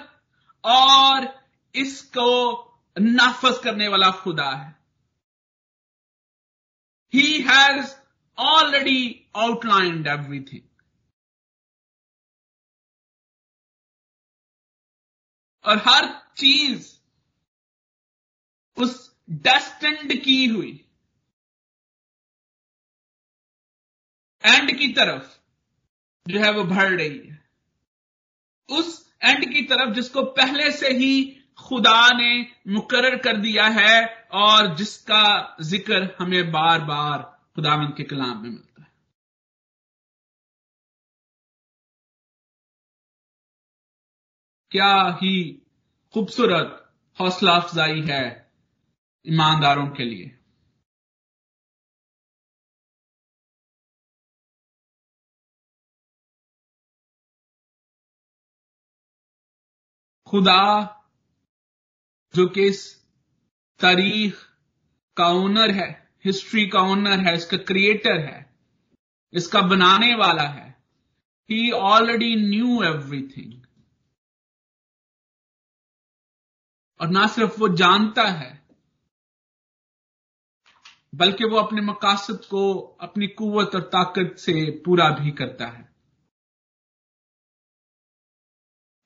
और 0.64 1.28
इसको 1.76 2.30
नाफज 3.00 3.58
करने 3.64 3.88
वाला 3.88 4.10
खुदा 4.12 4.50
है। 4.52 4.72
He 7.14 7.42
has 7.42 7.96
already 8.38 9.30
outlined 9.36 10.08
everything 10.08 10.70
और 15.66 15.78
हर 15.78 16.08
चीज़ 16.38 16.94
उस 18.78 19.16
डेस्टेंड 19.30 20.14
की 20.24 20.46
हुई। 20.46 20.74
एंड 24.46 24.78
की 24.80 24.94
तरफ़। 24.94 25.35
जो 26.26 26.40
है 26.40 26.52
वो 26.52 26.64
बढ़ 26.64 26.94
रही 26.94 27.18
है। 27.20 27.44
उस 28.70 28.94
एंड 29.24 29.46
की 29.54 29.62
तरफ़ 29.62 29.94
जिसको 29.94 30.24
पहले 30.34 30.72
से 30.72 30.90
ही 30.90 31.12
खुदा 31.60 32.08
ने 32.14 32.32
मुकर 32.68 33.16
कर 33.18 33.38
दिया 33.38 33.66
है 33.70 34.06
और 34.36 34.76
जिसका 34.76 35.24
ज़िक्र 35.62 36.16
हमें 36.20 36.52
बार 36.52 36.80
बार 36.82 37.22
खुदावन 37.56 37.88
के 37.88 38.04
कलाम 38.04 38.38
में 38.38 38.50
मिलता 38.50 38.82
है। 38.82 38.88
क्या 44.72 45.20
ही 45.22 45.36
खूबसूरत 46.14 46.82
हौसला 47.20 47.52
अफजाई 47.56 48.02
है 48.02 48.24
ईमानदारों 49.26 49.88
के 49.88 50.04
लिए। 50.04 50.35
खुदा, 60.36 61.02
जो 62.34 62.48
कि 62.48 62.62
इस 62.62 62.96
तारीख 63.80 64.38
का 65.18 65.28
ओनर 65.28 65.72
है 65.72 66.10
हिस्ट्री 66.26 66.68
का 66.68 66.80
ओनर 66.80 67.20
है, 67.20 67.36
इसका 67.36 67.58
क्रिएटर 67.58 68.20
है, 68.20 68.56
इसका 69.34 69.62
बनाने 69.62 70.16
वाला 70.16 70.44
है 70.44 70.70
ही 71.50 71.72
ऑलरेडी 71.72 72.36
न्यू 72.36 72.84
एवरीथिंग 72.84 73.62
और 77.00 77.10
ना 77.10 77.28
सिर्फ़ 77.28 77.60
वो 77.60 77.68
जानता 77.68 78.24
है, 78.24 78.68
बल्कि 81.16 81.44
वो 81.44 81.58
अपने 81.58 81.82
मकासद 81.82 82.46
को, 82.46 82.80
अपनी 83.02 83.28
कुवत 83.28 83.76
और 83.76 83.82
ताकत 83.82 84.36
से 84.38 84.72
पूरा 84.86 85.10
भी 85.10 85.32
करता 85.32 85.68
है। 85.68 85.95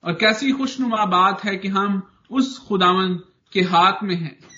और 0.04 0.12
कैसी 0.14 0.52
खुशनुमा 0.52 1.06
बात 1.06 1.44
है 1.44 1.56
कि 1.56 1.68
हम 1.68 2.20
उस 2.30 2.58
खुदावन 2.58 3.14
के 3.52 3.60
हाथ 3.60 4.02
में 4.02 4.14
हैं, 4.14 4.48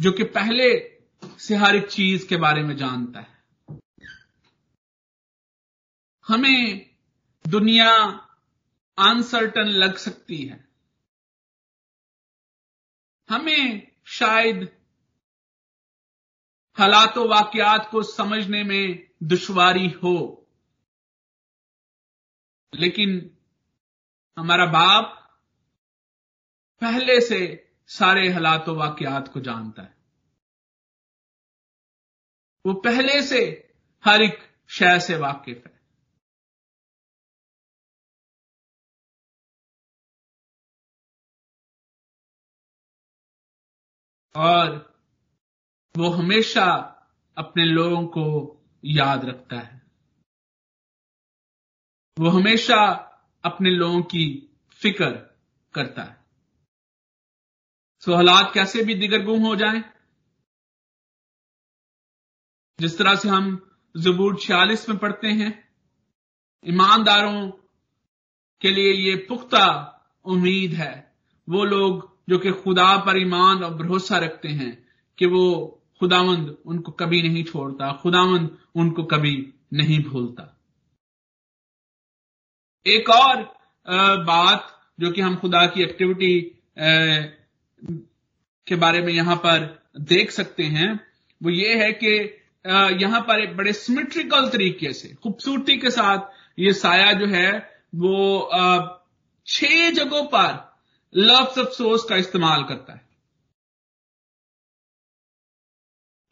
जो 0.00 0.12
कि 0.12 0.24
पहले 0.24 1.00
से 1.38 1.54
हर 1.54 1.76
एक 1.76 1.86
चीज़ 1.86 2.28
के 2.28 2.36
बारे 2.36 2.62
में 2.62 2.76
जानता 2.76 3.20
है। 3.20 3.44
हमें 6.28 6.90
दुनिया 7.46 7.90
अनसर्टन 8.98 9.64
लग 9.64 9.96
सकती 9.96 10.42
है। 10.46 10.68
हमें 13.30 13.92
शायद 14.04 14.80
हालात, 16.74 17.18
वाकयात 17.18 17.88
को 17.90 18.02
समझने 18.02 18.64
में 18.64 19.10
दुश्वारी 19.22 19.88
हो, 19.88 20.46
लेकिन 22.74 23.36
हमारा 24.38 24.66
बाप 24.66 25.16
पहले 26.80 27.20
से 27.20 27.70
सारे 27.86 28.32
हालात 28.32 28.68
वाकयात 28.68 29.28
को 29.28 29.40
जानता 29.40 29.82
है। 29.82 29.96
वो 32.66 32.74
पहले 32.74 33.22
से 33.22 33.72
हर 34.04 34.22
एक 34.22 34.38
शय 34.68 35.00
से 35.00 35.16
वाकिफ 35.16 35.66
है। 35.66 35.80
और 44.36 44.90
वो 45.96 46.10
हमेशा 46.10 46.66
अपने 47.38 47.64
लोगों 47.64 48.06
को 48.06 48.56
याद 48.84 49.24
रखता 49.24 49.60
है। 49.60 49.82
वो 52.18 52.30
हमेशा 52.30 53.09
अपने 53.44 53.70
लोगों 53.70 54.02
की 54.02 54.52
फ़िक्र 54.80 55.10
करता 55.74 56.02
है। 56.02 56.24
सो 58.00 58.14
हालात 58.14 58.52
कैसे 58.54 58.82
भी 58.84 58.94
दिगरगुम 58.94 59.42
हो 59.42 59.56
जाएँ, 59.56 59.82
जिस 62.80 62.98
तरह 62.98 63.14
से 63.14 63.28
हम 63.28 63.72
जबूर 63.96 64.36
छियालीस 64.36 64.88
में 64.88 64.98
पढ़ते 64.98 65.28
हैं, 65.28 65.68
ईमानदारों 66.64 67.50
के 68.60 68.70
लिए 68.70 68.92
ये 68.92 69.16
पुख्ता 69.16 69.66
उम्मीद 70.24 70.72
है। 70.72 71.16
वो 71.48 71.64
लोग 71.64 72.18
जो 72.28 72.38
कि 72.38 72.50
खुदा 72.52 72.96
पर 72.96 73.18
ईमान 73.18 73.64
और 73.64 73.74
भरोसा 73.74 74.18
रखते 74.18 74.48
हैं 74.48 74.88
कि 75.18 75.26
वो 75.26 75.44
खुदावंद 76.00 76.56
उनको 76.66 76.92
कभी 76.92 77.22
नहीं 77.22 77.44
छोड़ता, 77.44 77.92
खुदावंद 77.92 78.58
उनको 78.74 79.04
कभी 79.04 79.54
नहीं 79.72 80.02
भूलता। 80.04 80.59
एक 82.86 83.08
और 83.10 83.42
बात 84.24 84.66
जो 85.00 85.10
कि 85.10 85.20
हम 85.20 85.36
खुदा 85.36 85.64
की 85.66 85.82
एक्टिविटी 85.82 86.40
के 88.66 88.76
बारे 88.76 89.00
में 89.02 89.12
यहाँ 89.12 89.36
पर 89.36 89.66
देख 90.00 90.30
सकते 90.30 90.62
हैं, 90.64 90.92
वो 91.40 91.50
ये 91.50 91.74
है 91.84 91.92
कि 91.92 92.12
यहाँ 93.02 93.20
पर 93.20 93.40
एक 93.40 93.56
बड़े 93.56 93.72
सिमेट्रिकल 93.72 94.48
तरीके 94.48 94.92
से, 94.92 95.08
खूबसूरती 95.14 95.76
के 95.78 95.90
साथ 95.90 96.18
ये 96.58 96.72
साया 96.74 97.12
जो 97.12 97.26
है, 97.26 97.52
वो 97.94 98.50
छह 99.46 99.90
जगहों 99.90 100.24
पर 100.26 100.58
लफ्स 101.14 101.58
अफसोस 101.58 102.04
का 102.08 102.16
इस्तेमाल 102.16 102.62
करता 102.64 102.92
है। 102.92 103.08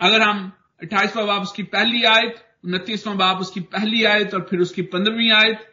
अगर 0.00 0.22
हम 0.22 0.52
अट्ठाईसवां 0.82 1.26
बाप 1.26 1.42
उसकी 1.42 1.62
पहली 1.64 2.04
आयत, 2.06 2.44
उनतीसवां 2.64 3.16
बाप 3.18 3.40
उसकी 3.40 3.60
पहली 3.72 4.04
आयत 4.04 4.34
और 4.34 4.46
फिर 4.50 4.60
उसकी 4.60 4.82
पंद्रहवीं 4.84 5.30
आयत 5.32 5.64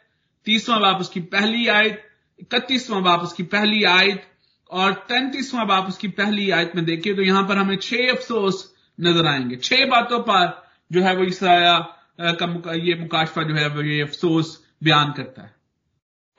तीसवां 0.46 0.80
बाप 0.82 1.00
उसकी 1.02 1.20
पहली 1.32 1.68
आयत, 1.70 2.02
इकतीसवां 2.40 3.02
बाप 3.04 3.22
उसकी 3.22 3.44
पहली 3.52 3.84
आयत 3.90 4.24
और 4.70 4.94
तैंतीसवां 5.10 5.68
बाप 5.68 5.88
उसकी 5.88 6.08
पहली 6.18 6.50
आयत 6.52 6.76
में 6.76 6.86
देखिए 6.86 7.14
तो 7.16 7.22
यहाँ 7.22 7.44
पर 7.48 7.58
हमें 7.58 7.76
छह 7.78 8.12
अफसोस 8.12 8.64
नज़र 9.00 9.28
आएँगे। 9.28 9.56
छह 9.58 9.86
बातों 9.88 10.20
पर 10.22 10.54
जो 10.92 11.02
है 11.02 11.16
वो 11.16 11.24
ईसाया 11.26 11.78
का 12.20 12.74
ये 12.76 12.96
मुकाशफा 13.00 13.44
जो 13.44 13.56
है 13.56 13.68
वो 13.70 13.82
ये 13.84 14.02
अफसोस 14.02 14.60
बयान 14.84 15.12
करता 15.12 15.42
है। 15.42 15.54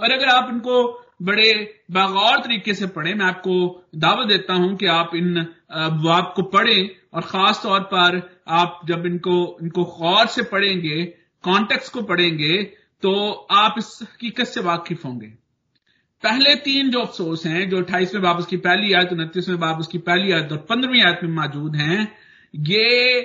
और 0.00 0.12
अगर 0.12 0.28
आप 0.28 0.48
इनको 0.52 0.82
बड़े 1.22 1.52
बागौर 1.90 2.38
तरीके 2.38 2.74
से 2.74 2.86
पढ़ें, 2.86 3.14
मैं 3.14 3.26
आपको 3.26 3.84
दावत 3.96 4.28
देता 4.28 4.54
हूँ 4.54 4.74
कि 4.76 4.86
आप 4.88 5.10
इन 5.16 5.34
बाप 6.00 6.32
को 6.36 6.42
पढ़ें 6.50 6.90
और 7.14 7.22
खास 7.24 7.60
तौर 7.62 7.80
पर 7.92 8.20
आप 8.56 8.80
जब 8.86 9.06
इनको 9.06 9.36
इनको 9.62 9.84
गौर 9.92 10.26
से 10.26 10.42
पढ़ेंगे, 10.44 11.04
कॉन्टेक्स्ट 11.44 11.92
को 11.92 12.02
पढ़ेंगे 12.02 12.62
तो 13.02 13.32
आप 13.52 13.74
इस 13.78 13.98
हकीकत 14.02 14.44
से 14.44 14.60
वाकिफ 14.60 15.04
होंगे? 15.04 15.26
पहले 16.22 16.54
तीन 16.56 16.90
जो 16.90 17.00
अफसोस 17.00 17.44
हैं, 17.46 17.68
जो 17.70 17.78
अट्ठाईसवें 17.78 18.22
बाप 18.22 18.36
उसकी 18.36 18.56
पहली 18.56 18.92
आयत 18.92 19.12
उनतीसवें 19.12 19.58
बाप 19.58 19.78
उसकी 19.78 19.98
पहली 19.98 20.32
आयत 20.32 20.52
और 20.52 20.58
पंद्रहवीं 20.58 21.02
आयत 21.02 21.20
में 21.22 21.30
मौजूद 21.30 21.76
हैं, 21.76 22.18
ये 22.54 23.20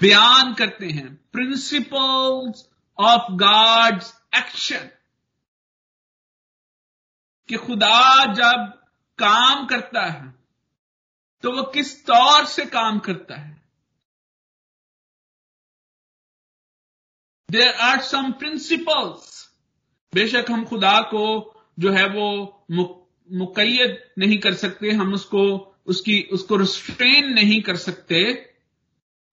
बयान 0.00 0.54
करते 0.54 0.86
हैं 0.86 1.14
प्रिंसिपल्स 1.32 2.68
ऑफ़ 2.98 3.32
गॉड्स 3.32 4.12
एक्शन 4.36 4.88
कि 7.48 7.56
खुदा 7.56 8.24
जब 8.34 8.72
काम 9.18 9.66
करता 9.66 10.04
है 10.06 10.34
तो 11.44 11.52
वो 11.52 11.62
किस 11.62 12.06
तौर 12.06 12.44
से 12.44 12.64
काम 12.66 12.98
करता 12.98 13.36
है? 13.36 13.56
देर 17.50 17.68
आर 17.68 18.00
सम 18.00 18.32
प्रिंसिपल्स 18.32 19.48
बेशक 20.14 20.44
हम 20.50 20.64
खुदा 20.64 21.00
को 21.00 21.54
जो 21.78 21.92
है 21.92 22.08
वो 22.08 22.54
मुकैद 23.32 24.10
नहीं 24.18 24.38
कर 24.38 24.54
सकते, 24.54 24.90
हम 24.90 25.14
उसको, 25.14 25.74
उसकी, 25.86 26.22
उसको 26.22 26.56
रिस्ट्रेन 26.56 27.32
नहीं 27.32 27.62
कर 27.62 27.76
सकते। 27.76 28.50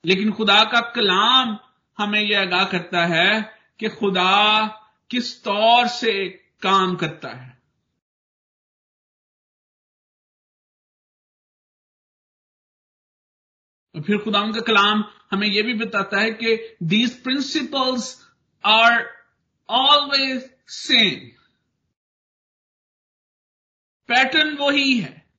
लेकिन 0.05 0.31
खुदा 0.31 0.63
का 0.63 0.81
कलाम 0.81 1.57
हमें 1.97 2.21
यह 2.21 2.41
आगाह 2.41 2.65
करता 2.65 3.05
है 3.05 3.57
कि 3.79 3.89
खुदा 3.89 4.65
किस 5.09 5.43
तौर 5.43 5.87
से 5.87 6.29
काम 6.61 6.95
करता 6.95 7.29
है। 7.29 7.54
फिर 14.01 14.17
खुदा 14.23 14.41
का 14.41 14.61
कलाम 14.61 15.03
हमें 15.31 15.47
यह 15.47 15.63
भी 15.63 15.73
बताता 15.73 16.19
है 16.19 16.31
कि 16.31 16.77
these 16.83 17.23
principles 17.23 18.29
are 18.65 19.23
always 19.69 20.55
same 20.67 21.35
pattern 24.07 24.57
वही 24.57 24.99
है। 24.99 25.29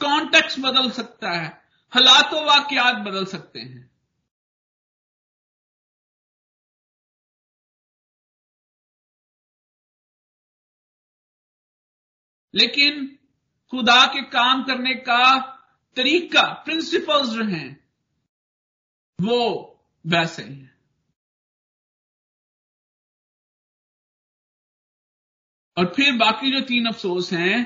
कॉन्टेक्स्ट 0.00 0.60
बदल 0.60 0.90
सकता 0.90 1.30
है। 1.30 1.62
हालात, 1.94 2.32
वाकयात 2.32 2.94
बदल 2.94 3.24
सकते 3.24 3.60
हैं। 3.60 3.90
लेकिन 12.54 13.18
खुदा 13.70 14.06
के 14.06 14.22
काम 14.22 14.64
करने 14.64 14.94
का 14.94 15.55
तरीका 15.96 16.42
प्रिंसिपल्स 16.64 17.28
जो 17.28 17.44
हैं 17.44 17.68
वो 19.18 19.40
वैसे 20.04 20.42
ही 20.42 20.54
हैं। 20.54 20.74
और 25.76 25.92
फिर 25.96 26.16
बाकी 26.16 26.50
जो 26.50 26.60
तीन 26.66 26.86
अफसोस 26.86 27.32
हैं 27.32 27.56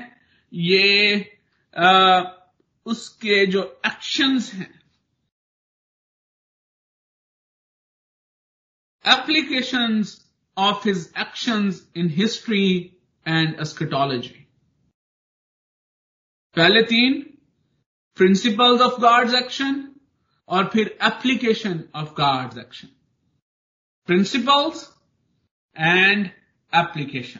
ये 0.53 1.39
आ, 1.77 2.21
उसके 2.85 3.45
जो 3.47 3.63
एक्शंस 3.85 4.51
हैं 4.53 4.81
applications 9.05 10.15
of 10.57 10.87
his 10.87 11.13
actions 11.17 11.91
in 11.95 12.09
history 12.09 12.65
and 13.25 13.59
eschatology 13.59 14.39
पहले 16.55 16.81
तीन 16.83 17.30
प्रिंसिपल्स 18.21 18.81
ऑफ़ 18.81 19.01
गॉड्स 19.01 19.33
एक्शन 19.33 19.95
और 20.47 20.69
फिर 20.73 20.97
application 21.03 21.83
of 21.95 22.09
God's 22.09 22.57
action 22.57 22.87
principles 24.05 24.97
and 25.77 26.25
application 26.75 27.39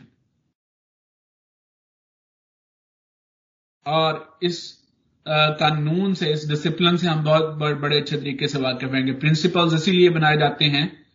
और 3.86 4.40
इस 4.44 4.88
कानून 5.26 6.14
से, 6.14 6.34
इस 6.34 6.48
डिसिप्लिन 6.50 6.98
से 6.98 7.08
हम 7.08 7.24
बहुत 7.24 7.44
बड़े 7.82 8.00
अच्छे 8.00 8.18
तरीके 8.18 8.48
से 8.48 8.60
वाकिफ 8.60 8.92
रहेंगे 8.92 9.14
प्रिंसिपल्स 9.14 9.74
इसीलिए 9.74 10.10
बनाए 10.10 10.38
जाते 10.38 10.66
हैं। 10.66 11.06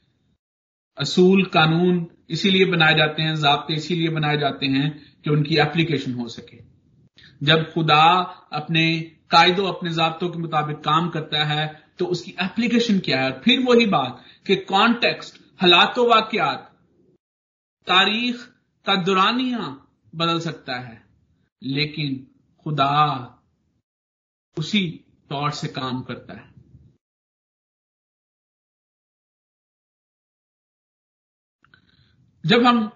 असूल, 0.98 1.44
कानून 1.44 2.06
इसीलिए 2.30 2.64
बनाए 2.64 2.94
जाते 2.94 3.22
हैं 3.22 3.34
जबते 3.36 3.74
इसीलिए 3.74 4.08
बनाए 4.08 4.38
जाते 4.38 4.66
हैं 4.66 5.20
कि 5.24 5.30
उनकी 5.30 5.56
एप्लीकेशन 5.58 6.14
हो 6.14 6.28
सके। 6.28 6.58
जब 7.42 7.72
खुदा 7.72 8.02
अपने 8.52 9.15
कायदो 9.30 9.64
अपने 9.66 9.90
जबतों 9.90 10.28
के 10.30 10.38
मुताबिक 10.38 10.76
काम 10.76 11.08
करता 11.10 11.44
है 11.44 11.66
तो 11.98 12.06
उसकी 12.06 12.34
एप्लीकेशन 12.40 12.98
क्या 12.98 13.20
है? 13.20 13.40
फिर 13.40 13.60
वही 13.60 13.86
बात 13.86 14.24
कि 14.46 14.56
कॉन्टेक्स्ट 14.56 15.40
हालात, 15.60 15.98
वाकयात, 15.98 16.72
तारीख 17.86 18.44
का 18.86 18.94
दुरानिया 19.02 19.58
बदल 20.14 20.40
सकता 20.40 20.74
है। 20.74 21.06
लेकिन 21.62 22.26
खुदा 22.64 22.94
उसी 24.58 25.04
तौर 25.30 25.50
से 25.50 25.68
काम 25.68 26.00
करता 26.02 26.34
है। 26.34 26.54
जब 32.46 32.66
हम 32.66 32.88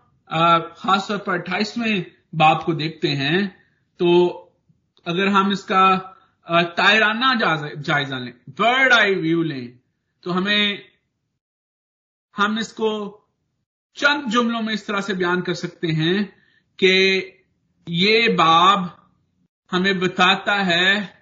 खासतौर 0.76 1.18
पर 1.18 1.32
अट्ठाईसवें 1.34 2.04
बाप 2.34 2.62
को 2.66 2.74
देखते 2.74 3.08
हैं 3.08 3.38
तो 3.98 4.08
अगर 5.06 5.28
हम 5.28 5.52
इसका 5.52 6.09
तायराना 6.50 7.34
जायजा 7.34 8.18
लें 8.18 8.32
बर्ड 8.50 8.92
आई 8.92 9.14
व्यू 9.14 9.42
लें। 9.42 9.78
तो 10.22 10.30
हमें, 10.30 10.82
हम 12.36 12.58
इसको 12.58 12.90
चंद 13.96 14.28
जुमलों 14.30 14.60
में 14.62 14.72
इस 14.74 14.86
तरह 14.86 15.00
से 15.00 15.14
बयान 15.14 15.40
कर 15.40 15.54
सकते 15.54 15.88
हैं 15.88 16.24
कि 16.78 16.92
ये 17.88 18.28
बाब 18.28 18.96
हमें 19.70 19.98
बताता 19.98 20.54
है 20.54 21.18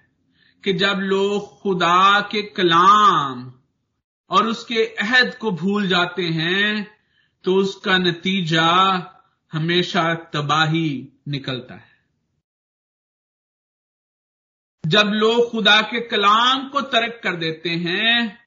कि 0.63 0.73
जब 0.73 0.99
लोग 1.01 1.61
खुदा 1.61 2.19
के 2.21 2.41
कलाम 2.41 3.53
और 4.29 4.47
उसके 4.47 4.85
अहद 5.01 5.35
को 5.35 5.51
भूल 5.51 5.87
जाते 5.87 6.23
हैं 6.23 6.87
तो 7.43 7.55
उसका 7.55 7.97
नतीजा 7.97 8.69
हमेशा 9.51 10.13
तबाही 10.13 11.09
निकलता 11.27 11.75
है। 11.75 11.88
जब 14.89 15.11
लोग 15.13 15.49
खुदा 15.51 15.81
के 15.81 15.99
कलाम 16.07 16.67
को 16.69 16.81
तर्क 16.81 17.19
कर 17.23 17.35
देते 17.35 17.69
हैं, 17.69 18.39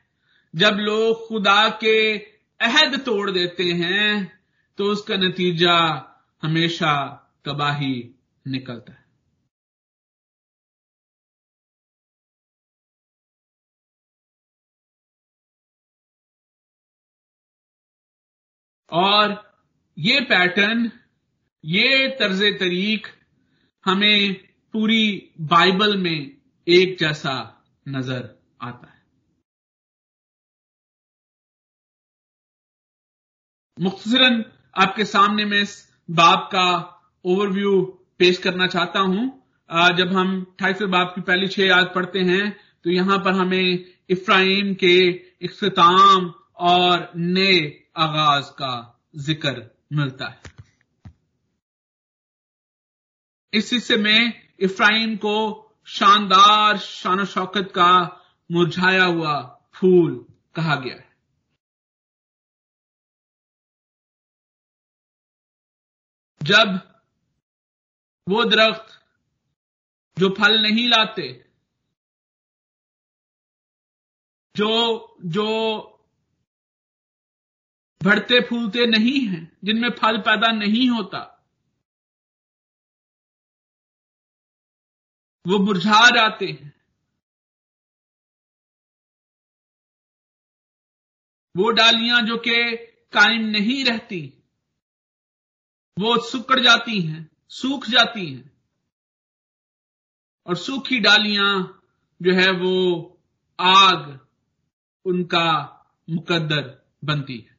जब 0.54 0.76
लोग 0.80 1.26
खुदा 1.28 1.68
के 1.80 1.96
अहद 2.60 2.98
तोड़ 3.04 3.30
देते 3.30 3.64
हैं 3.64 4.40
तो 4.78 4.84
उसका 4.84 5.16
नतीजा 5.16 5.76
हमेशा 6.42 6.94
तबाही 7.44 7.94
निकलता 8.46 8.92
है। 8.92 9.00
और 18.92 19.56
ये 19.98 20.20
पैटर्न, 20.20 20.90
ये 21.64 22.08
तर्ज 22.08 22.42
तरीक 22.60 23.06
हमें 23.84 24.51
पूरी 24.74 25.32
बाइबल 25.48 25.96
में 25.98 26.36
एक 26.66 26.96
जैसा 27.00 27.34
नज़र 27.86 28.28
आता 28.62 28.86
है। 28.86 29.00
मुख्तरन 33.76 34.44
आपके 34.76 35.04
सामने 35.06 35.44
मैं 35.44 35.60
इस 35.62 35.74
बाप 36.10 36.48
का 36.52 36.68
ओवरव्यू 37.24 37.80
पेश 38.18 38.38
करना 38.38 38.66
चाहता 38.66 39.00
हूँ। 39.00 39.26
जब 39.96 40.12
हम 40.12 40.40
अठाईसवें 40.42 40.90
बाप 40.90 41.12
की 41.14 41.20
पहली 41.22 41.48
छह 41.48 41.64
याद 41.64 41.92
पढ़ते 41.94 42.20
हैं 42.22 42.50
तो 42.84 42.90
यहाँ 42.90 43.18
पर 43.18 43.32
हमें 43.34 43.84
इफ्राइम 44.10 44.72
के 44.74 44.96
इख्ताम 45.46 46.32
और 46.62 47.10
नए 47.16 47.58
आगाज़ 47.98 48.50
का 48.52 48.72
ज़िक्र 49.18 49.70
मिलता 49.92 50.26
है। 50.26 50.40
इस 53.52 53.72
हिस्से 53.72 53.96
में 53.96 54.41
इफ्राइम 54.62 55.16
को 55.16 55.36
शानदार 55.86 56.78
शान 56.78 57.24
शौकत 57.24 57.72
का 57.74 57.92
मुरझाया 58.50 59.04
हुआ 59.04 59.40
फूल 59.74 60.14
कहा 60.54 60.76
गया 60.76 60.94
है। 60.94 61.10
जब 66.42 66.78
वो 68.28 68.44
दरख्त 68.44 68.98
जो 70.18 70.28
फल 70.28 70.62
नहीं 70.62 70.88
लाते, 70.88 71.28
जो 74.56 74.70
जो 75.24 75.48
बढ़ते 78.00 78.40
फूलते 78.40 78.86
नहीं 78.86 79.20
हैं, 79.28 79.58
जिनमें 79.64 79.90
फल 79.90 80.18
पैदा 80.18 80.52
नहीं 80.52 80.88
होता 80.90 81.41
वो 85.46 85.58
मुरझा 85.58 86.08
जाते 86.10 86.46
हैं। 86.46 86.72
वो 91.56 91.70
डालियाँ 91.70 92.22
जो 92.22 92.36
कि 92.36 92.76
कायम 93.12 93.40
नहीं 93.40 93.84
रहती, 93.84 94.42
वो 95.98 96.30
सुकड़ 96.30 96.60
जाती 96.60 97.00
हैं, 97.02 97.30
सूख 97.48 97.86
जाती 97.86 98.34
हैं। 98.34 98.52
और 100.46 100.56
सूखी 100.56 101.00
डालियाँ 101.00 101.82
जो 102.22 102.34
है 102.34 102.50
वो 102.50 102.74
आग 103.60 104.28
उनका 105.04 105.50
मुकद्दर 106.10 106.92
बनती 107.04 107.38
है। 107.38 107.56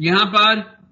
यहाँ 0.00 0.26
पर 0.26 0.84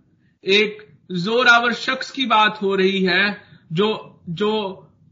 एक 0.44 0.91
जोरावर 1.12 1.72
शख्स 1.72 2.10
की 2.10 2.26
बात 2.26 2.62
हो 2.62 2.74
रही 2.74 3.04
है, 3.04 3.48
जो 3.72 4.20
जो 4.28 4.52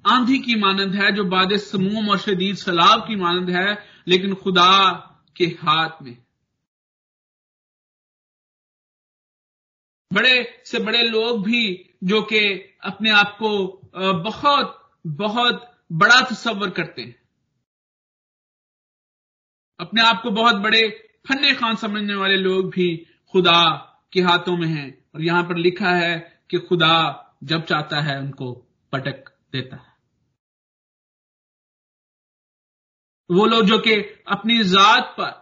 आंधी 0.06 0.38
की 0.38 0.54
मानंद 0.54 0.94
है, 0.94 1.12
जो 1.12 1.24
बाद 1.24 1.56
समूम 1.56 2.08
और 2.10 2.18
शदीद 2.18 2.56
सलाब 2.56 3.08
की 3.08 3.16
मानंद 3.16 3.50
है, 3.50 3.86
लेकिन 4.08 4.34
खुदा 4.34 4.92
के 5.36 5.44
हाथ 5.44 6.02
में। 6.02 6.24
बड़े 10.12 10.62
से 10.66 10.78
बड़े 10.78 11.02
लोग 11.02 11.44
भी, 11.44 11.90
जो 12.04 12.22
कि 12.22 12.38
अपने 12.84 13.10
आप 13.10 13.36
को 13.38 13.80
बहुत 14.12 14.92
बहुत 15.06 15.78
बड़ा 15.92 16.20
तस्वर 16.20 16.70
करते 16.70 17.02
हैं। 17.02 17.22
अपने 19.80 20.02
आप 20.02 20.22
को 20.22 20.30
बहुत 20.30 20.54
बड़े 20.54 21.12
फन्ने 21.28 21.54
खान 21.54 21.76
समझने 21.76 22.14
वाले 22.14 22.36
लोग 22.36 22.70
भी 22.70 23.06
खुदा 23.32 23.86
के 24.12 24.20
हाथों 24.20 24.56
में 24.56 24.68
हैं। 24.68 25.04
और 25.14 25.22
यहाँ 25.22 25.42
पर 25.42 25.56
लिखा 25.56 25.90
है 25.90 26.42
कि 26.50 26.58
खुदा 26.58 26.94
जब 27.44 27.64
चाहता 27.64 28.00
है 28.00 28.18
उनको 28.18 28.52
पटक 28.92 29.28
देता 29.52 29.76
है। 29.76 29.90
वो 33.30 33.46
लोग 33.46 33.64
जो 33.64 33.78
कि 33.78 33.94
अपनी 34.28 34.64
जात 34.64 35.14
पर 35.20 35.40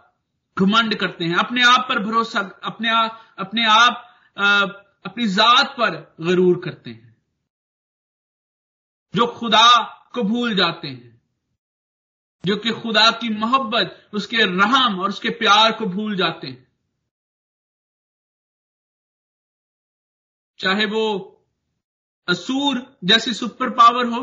घमंड 0.59 0.95
करते 0.95 1.25
हैं, 1.25 1.35
अपने 1.35 1.63
आप 1.63 1.85
पर 1.89 1.99
भरोसा, 1.99 2.39
अपने 2.63 2.89
अपने 3.39 3.65
आप 3.65 4.05
अपनी 5.05 5.27
जात 5.27 5.69
पर 5.69 6.15
गरूर 6.21 6.61
करते 6.65 6.89
हैं। 6.89 7.17
जो 9.15 9.27
खुदा 9.27 9.83
को 10.13 10.23
भूल 10.23 10.55
जाते 10.55 10.87
हैं, 10.87 11.21
जो 12.45 12.55
कि 12.57 12.71
खुदा 12.71 13.11
की 13.11 13.29
मोहब्बत, 13.29 14.09
उसके 14.13 14.37
रहम 14.37 14.99
और 14.99 15.09
उसके 15.09 15.29
प्यार 15.29 15.71
को 15.71 15.85
भूल 15.85 16.15
जाते 16.15 16.47
हैं। 16.47 16.68
चाहे 20.59 20.85
वो 20.85 21.05
असूर 22.27 22.79
जैसी 23.03 23.33
सुपर 23.33 23.69
पावर 23.69 24.05
हो, 24.05 24.21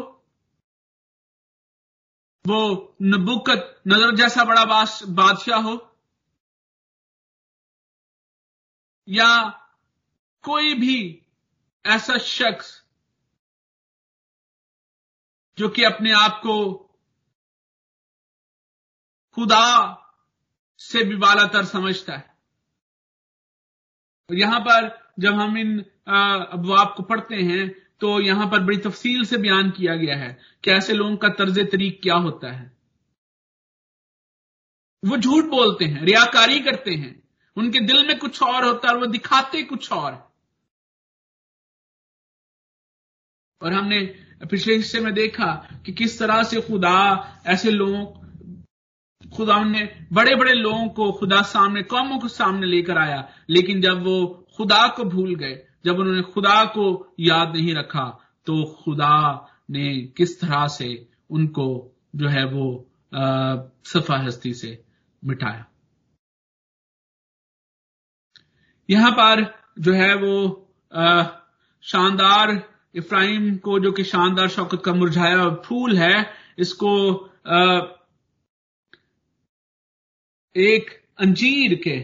वो 2.44 2.96
नबुकत 3.02 3.82
नज़र 3.88 4.14
जैसा 4.16 4.44
बड़ा 4.44 4.64
बादशाह 4.64 5.60
हो, 5.60 5.76
या 9.08 9.28
कोई 10.44 10.74
भी 10.74 10.98
ऐसा 11.84 12.18
शख्स 12.18 12.82
जो 15.58 15.68
कि 15.68 15.84
अपने 15.84 16.12
आप 16.12 16.40
को 16.42 16.56
खुदा 19.36 19.66
से 20.80 21.04
भी 21.04 21.16
बालातर 21.16 21.64
समझता 21.64 22.12
है। 22.12 22.35
यहाँ 24.30 24.60
पर 24.60 24.88
जब 25.20 25.34
हम 25.34 25.58
इन 25.58 25.78
अबवाब 25.78 26.94
को 26.96 27.02
पढ़ते 27.02 27.34
हैं 27.34 27.68
तो 28.00 28.20
यहाँ 28.20 28.46
पर 28.50 28.60
बड़ी 28.60 28.76
तफसील 28.76 29.24
से 29.24 29.36
बयान 29.36 29.70
किया 29.70 29.94
गया 29.96 30.16
है 30.16 30.38
कि 30.64 30.70
ऐसे 30.70 30.94
लोगों 30.94 31.16
का 31.16 31.28
तर्ज 31.28 31.58
तरीक 31.72 32.00
क्या 32.02 32.14
होता 32.14 32.50
है। 32.52 32.76
वो 35.02 35.16
झूठ 35.16 35.44
बोलते 35.44 35.84
हैं, 35.84 36.02
रियाकारी 36.02 36.60
करते 36.60 36.90
हैं। 36.90 37.22
उनके 37.56 37.80
दिल 37.80 38.06
में 38.06 38.18
कुछ 38.18 38.42
और 38.42 38.64
होता 38.64 38.88
है 38.88 38.94
और 38.94 39.00
वो 39.00 39.06
दिखाते 39.06 39.62
कुछ 39.62 39.92
और। 39.92 40.12
और 43.60 43.72
हमने 43.72 44.00
पिछले 44.50 44.74
हिस्से 44.76 45.00
में 45.00 45.12
देखा 45.14 45.52
कि 45.86 45.92
किस 45.92 46.18
तरह 46.18 46.42
से 46.42 46.60
खुदा 46.60 46.96
ऐसे 47.46 47.70
लोगों 47.70 48.04
खुदा 49.34 49.62
ने 49.64 49.82
बड़े 50.12 50.34
बड़े 50.34 50.52
लोगों 50.52 50.88
को 50.88 51.10
खुदा 51.12 51.40
सामने 51.42 51.82
कौमों 51.82 52.18
को 52.18 52.28
सामने 52.28 52.66
लेकर 52.66 52.98
आया। 52.98 53.28
लेकिन 53.50 53.80
जब 53.80 54.02
वो 54.04 54.46
खुदा 54.56 54.86
को 54.88 55.04
भूल 55.04 55.34
गए 55.34 55.62
जब 55.84 55.98
उन्होंने 55.98 56.22
खुदा 56.32 56.64
को 56.74 57.14
याद 57.20 57.56
नहीं 57.56 57.74
रखा 57.74 58.04
तो 58.46 58.62
खुदा 58.84 59.16
ने 59.70 59.86
किस 60.16 60.40
तरह 60.40 60.66
से 60.68 60.88
उनको 61.30 61.66
जो 62.16 62.28
है 62.28 62.44
वो 62.46 62.66
सफ़ा 63.12 64.18
हस्ती 64.18 64.52
से 64.54 64.70
मिटाया। 65.22 65.64
यहाँ 68.88 69.10
पर 69.12 69.44
जो 69.78 69.92
है 69.92 70.14
वो 70.14 70.34
आ, 70.92 71.22
शानदार 71.84 72.50
इफ्राहिम 72.94 73.56
को 73.56 73.78
जो 73.78 73.92
कि 73.92 74.04
शानदार 74.04 74.48
शौकत 74.48 74.82
का 74.84 74.92
मुरझाया 74.94 75.48
फूल 75.64 75.96
है 75.96 76.14
इसको 76.58 76.92
आ, 77.46 77.80
एक 80.56 80.90
अंजीर 81.20 81.74
के 81.78 81.98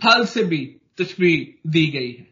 फल 0.00 0.24
से 0.26 0.42
भी 0.44 0.64
तस्वी 0.98 1.36
दी 1.66 1.86
गई 1.86 2.10
है। 2.12 2.26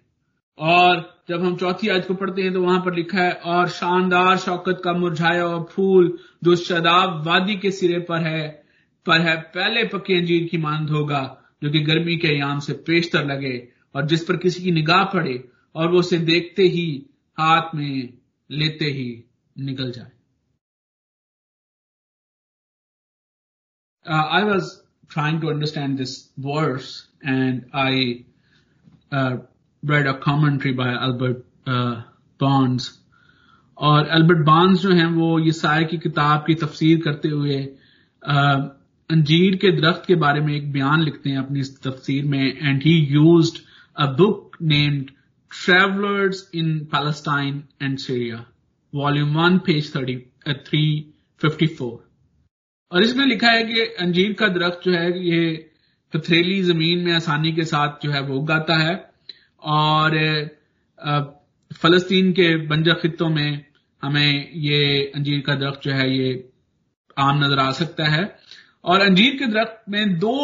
और 0.59 1.01
जब 1.29 1.45
हम 1.45 1.57
चौथी 1.57 1.89
आज 1.89 2.05
को 2.07 2.15
पढ़ते 2.15 2.43
हैं 2.43 2.53
तो 2.53 2.63
वहाँ 2.63 2.81
पर 2.81 2.95
लिखा 2.95 3.19
है, 3.19 3.33
और 3.33 3.69
शानदार 3.69 4.37
शौकत 4.39 4.81
का 4.85 4.93
मुरझाया 4.93 5.43
हुआ 5.43 5.63
फूल 5.65 6.19
जो 6.45 6.57
शदाब 6.57 7.23
वादी 7.27 7.57
के 7.57 7.71
सिरे 7.71 7.99
पर 8.01 8.23
है 8.23 8.49
पर 9.07 9.21
है, 9.21 9.37
पहले 9.37 9.85
पक्के 9.85 10.15
अंजीर 10.15 10.49
की 10.49 10.59
मानद 10.59 10.91
होगा, 10.91 11.21
जो 11.63 11.71
कि 11.71 11.81
गर्मी 11.81 12.17
के 12.17 12.29
याम 12.39 12.59
से 12.59 12.73
पेशतर 12.87 13.25
लगे, 13.27 13.57
और 13.95 14.07
जिस 14.07 14.25
पर 14.25 14.37
किसी 14.37 14.63
की 14.63 14.71
निगाह 14.71 15.05
पड़े, 15.05 15.37
और 15.75 15.91
वो 15.93 15.99
उसे 15.99 16.19
देखते 16.21 16.63
ही, 16.63 17.07
हाथ 17.39 17.75
में 17.75 18.19
लेते 18.51 18.85
ही 18.85 19.09
निकल 19.57 19.93
जाए। 19.93 20.11
I 24.07 24.43
was 24.43 24.73
trying 25.11 25.40
to 25.40 25.49
understand 25.49 25.97
this 25.99 26.16
verse 26.40 26.95
and 27.25 27.62
I 27.75 28.25
read 29.83 30.07
a 30.07 30.14
commentary 30.14 30.73
by 30.73 30.92
Albert 30.92 31.45
uh, 31.66 32.03
Barnes. 32.40 32.88
और 33.79 34.07
एल्बर्ट 34.16 34.38
बार्न्स 34.45 34.81
जो 34.81 34.90
हैं 34.90 35.07
वो 35.12 35.38
ये 35.38 35.53
साय 35.53 35.85
की 35.85 35.97
किताब 35.99 36.45
की 36.47 36.55
तफसीर 36.55 37.01
करते 37.05 37.29
हुए 37.29 37.59
uh, 38.23 38.61
अंजीर 39.11 39.57
के 39.57 39.71
दरख्त 39.73 40.07
के 40.07 40.14
बारे 40.14 40.40
में 40.40 40.55
एक 40.55 40.73
बयान 40.73 41.03
लिखते 41.03 41.31
हैं 41.31 41.38
अपनी 41.38 41.61
इस 41.61 41.77
तफसीर 41.83 42.25
में 42.25 42.40
and 42.40 42.83
he 42.83 42.95
used 43.11 43.59
a 43.97 44.07
book 44.19 44.57
named 44.62 45.11
Travellers 45.51 46.51
in 46.55 46.79
Palestine 46.95 47.62
and 47.83 47.99
Syria 47.99 48.45
volume 48.92 49.37
one 49.37 49.59
page 49.66 49.95
thirty 49.97 50.16
three 50.69 50.85
fifty 51.40 51.66
four 51.66 52.06
और 52.92 53.03
इसमें 53.03 53.25
लिखा 53.27 53.51
है 53.51 53.62
कि 53.64 53.81
अंजीर 54.01 54.33
का 54.33 54.49
दरख्त 54.49 54.81
जो 54.85 54.92
है, 54.92 55.19
ये 55.21 55.71
पथरेली 56.13 56.63
ज़मीन 56.63 57.04
में 57.04 57.13
आसानी 57.13 57.52
के 57.52 57.65
साथ 57.65 58.02
जो 58.02 58.11
है 58.11 58.21
वो 58.23 58.37
उगाता 58.38 58.77
है 58.77 58.94
और 59.63 60.15
फलस्तीन 61.71 62.31
के 62.33 62.56
बंजर 62.67 62.94
खितों 62.94 63.29
में 63.29 63.65
हमें 64.02 64.50
ये 64.54 65.02
अंजीर 65.15 65.40
का 65.46 65.54
दरख्त 65.54 65.81
जो 65.83 65.92
है 65.92 66.11
ये 66.11 66.29
आम 67.19 67.44
नज़र 67.44 67.58
आ 67.58 67.71
सकता 67.73 68.04
है। 68.04 68.25
और 68.85 69.00
अंजीर 69.00 69.37
के 69.37 69.46
दरख्त 69.46 69.83
में 69.90 70.19
दो 70.19 70.35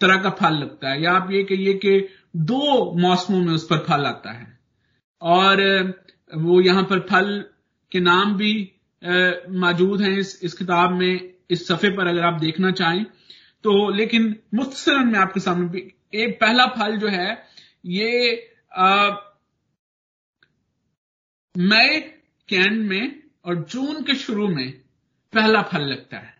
तरह 0.00 0.16
का 0.22 0.30
फल 0.30 0.54
लगता 0.54 0.90
है। 0.90 1.02
या 1.02 1.12
आप 1.12 1.30
ये 1.32 1.42
कहिए 1.44 1.72
कि 1.74 1.98
दो 2.36 2.92
मौसमों 3.00 3.40
में 3.40 3.52
उस 3.52 3.66
पर 3.66 3.78
फल 3.78 4.04
आता 4.04 4.32
है। 4.32 4.46
और, 5.22 5.62
वो 6.30 6.60
यहाँ 6.60 6.82
पर 6.82 7.00
फल 7.10 7.44
के 7.92 8.00
नाम 8.00 8.34
भी 8.36 8.52
मौजूद 9.60 10.02
हैं 10.02 10.16
इस 10.18 10.40
इस 10.44 10.54
किताब 10.54 10.92
में। 10.92 11.35
इस 11.50 11.66
सफे 11.68 11.90
पर 11.96 12.06
अगर 12.06 12.24
आप 12.24 12.40
देखना 12.40 12.70
चाहें 12.72 13.04
तो 13.64 13.72
लेकिन 13.90 14.34
मुख्तसरन 14.54 15.08
में 15.08 15.18
आपके 15.18 15.40
सामने 15.40 15.78
एक 16.14 16.38
पहला 16.40 16.66
फल 16.76 16.96
जो 16.98 17.08
है, 17.08 17.46
ये 17.84 18.50
मई 21.54 22.00
के 22.48 22.56
एंड 22.56 22.82
में 22.82 23.22
और 23.44 23.54
जून 23.64 24.02
के 24.02 24.14
शुरू 24.14 24.48
में 24.48 24.70
पहला 25.32 25.62
फल 25.62 25.82
लगता 25.82 26.18
है। 26.18 26.34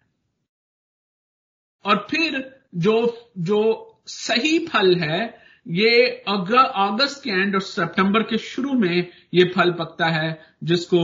और 1.84 2.06
फिर 2.10 2.38
जो 2.76 2.94
जो 3.38 3.60
सही 4.06 4.58
फल 4.66 4.94
है, 4.96 5.20
ये 5.66 6.06
अगस्त 6.28 7.22
के 7.24 7.30
एंड 7.32 7.54
और 7.54 7.60
सितंबर 7.62 8.22
के 8.22 8.38
शुरू 8.38 8.72
में 8.74 9.08
ये 9.34 9.44
फल 9.54 9.72
पकता 9.72 10.06
है, 10.08 10.40
जिसको 10.64 11.00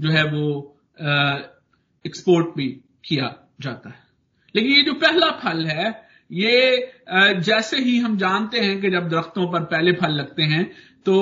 जो 0.00 0.10
है 0.10 0.24
वो 0.24 0.76
एक्सपोर्ट 2.04 2.54
भी 2.56 2.68
किया। 3.04 3.34
जाता 3.58 3.90
है। 3.90 4.02
लेकिन 4.54 4.72
ये 4.72 4.82
जो 4.82 4.94
पहला 4.94 5.30
फल 5.38 5.66
है 5.66 6.02
ये 6.30 6.92
जैसे 7.40 7.78
ही 7.78 7.98
हम 7.98 8.16
जानते 8.18 8.60
हैं 8.60 8.80
कि 8.80 8.90
जब 8.90 9.08
दरख्तों 9.08 9.46
पर 9.52 9.64
पहले 9.64 9.92
फल 9.92 10.12
लगते 10.12 10.42
हैं 10.42 10.64
तो 11.06 11.16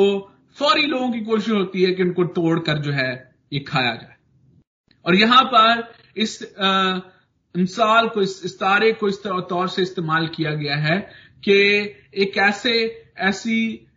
फौरी 0.58 0.86
लोगों 0.86 1.10
की 1.12 1.20
कोशिश 1.20 1.50
होती 1.50 1.82
है 1.82 1.92
कि 1.92 2.02
उनको 2.02 2.24
तोड़कर 2.24 2.78
जो 2.78 2.92
है 2.92 3.12
ये 3.52 3.60
खाया 3.60 3.94
जाए। 3.94 4.16
और 5.04 5.14
यहाँ 5.14 5.42
पर 5.44 5.92
इस 6.16 6.38
मिसाल 7.54 8.08
को 8.08 8.22
इस, 8.22 8.40
इस 8.44 8.54
तारे 8.56 8.92
को 8.92 9.08
इस 9.08 9.22
तौर 9.24 9.68
से 9.68 9.82
इस्तेमाल 9.82 10.26
किया 10.26 10.54
गया 10.54 10.76
है 10.76 10.98
कि 11.44 11.54
एक 12.14 12.36
ऐसे 12.38 12.74
ऐसी 13.18 13.88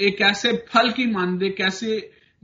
एक 0.00 0.20
ऐसे 0.20 0.52
फल 0.68 0.90
की 0.90 1.06
मानद 1.06 1.42
एक 1.42 1.60
ऐसे 1.60 1.98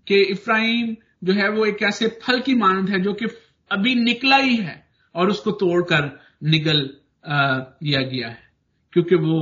कि 0.07 0.21
इफ्राहिम 0.23 0.97
जो 1.25 1.33
है 1.33 1.49
वो 1.49 1.65
एक 1.67 1.83
ऐसे 1.83 2.09
फल 2.23 2.41
की 2.41 2.55
मानद 2.55 2.91
है 2.91 3.01
जो 3.01 3.13
कि 3.13 3.27
अभी 3.71 3.95
निकला 3.95 4.37
ही 4.37 4.57
है। 4.57 4.82
और 5.15 5.31
उसको 5.31 5.51
तोड़कर 5.51 6.11
निगल 6.43 6.89
दिया 7.27 8.03
गया 8.03 8.29
है। 8.29 8.51
क्योंकि 8.93 9.15
वो 9.15 9.41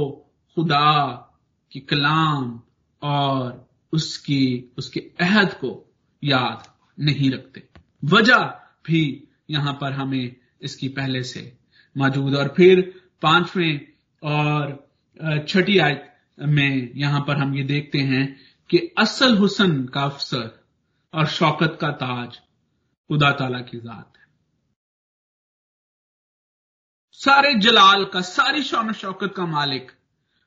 खुदा 0.56 1.06
की 1.72 1.80
कलाम 1.80 2.60
और 3.02 3.68
उसकी, 3.92 4.72
उसके 4.78 5.00
अहद 5.20 5.54
को 5.54 5.70
याद 6.22 6.68
नहीं 6.98 7.30
रखते। 7.30 7.62
वजह 8.04 8.42
भी 8.86 9.28
यहाँ 9.50 9.72
पर 9.80 9.92
हमें 9.92 10.36
इसकी 10.62 10.88
पहले 10.88 11.22
से 11.22 11.52
मौजूद 11.96 12.34
और 12.34 12.54
फिर 12.56 12.80
पाँचवें 13.22 13.80
और 14.22 15.44
छठी 15.48 15.78
आयत 15.78 16.06
में 16.38 16.92
यहाँ 16.96 17.20
पर 17.20 17.36
हम 17.36 17.54
ये 17.54 17.62
देखते 17.62 17.98
हैं 17.98 18.24
कि 18.70 18.78
असल 18.98 19.36
हुसन 19.36 19.84
का 19.84 20.02
अफसर 20.02 20.50
और 21.14 21.26
शौकत 21.26 21.78
का 21.80 21.90
ताज 21.92 22.38
खुदा 23.10 23.30
ताला 23.32 23.60
की 23.60 23.78
जात 23.78 24.12
सारे 27.24 27.54
जलाल 27.54 28.04
का, 28.04 28.20
सारी 28.20 28.62
शौन 28.62 28.92
शौकत 28.92 29.34
का 29.36 29.46
मालिक। 29.46 29.92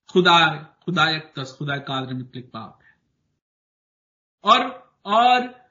खुदा 0.09 0.55
खुदा 0.85 1.19
तस 1.19 1.55
खुदा 1.59 1.77
कादर 1.77 2.13
मुतलिक 2.13 2.51
बाप 2.53 2.79
है। 2.83 2.97
और 4.43 4.93
और 5.05 5.65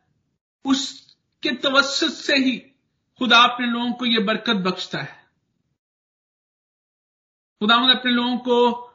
उसके 0.65 1.51
तवसत 1.51 2.09
से 2.09 2.37
ही 2.37 2.59
खुदा 3.19 3.39
अपने 3.39 3.67
लोगों 3.67 3.93
को 3.93 4.07
यह 4.07 4.25
बरकत 4.25 4.57
बख्शता 4.57 4.99
है। 4.99 5.31
खुदा 7.61 7.75
अपने 7.75 8.13
लोगों 8.13 8.39
को 8.39 8.89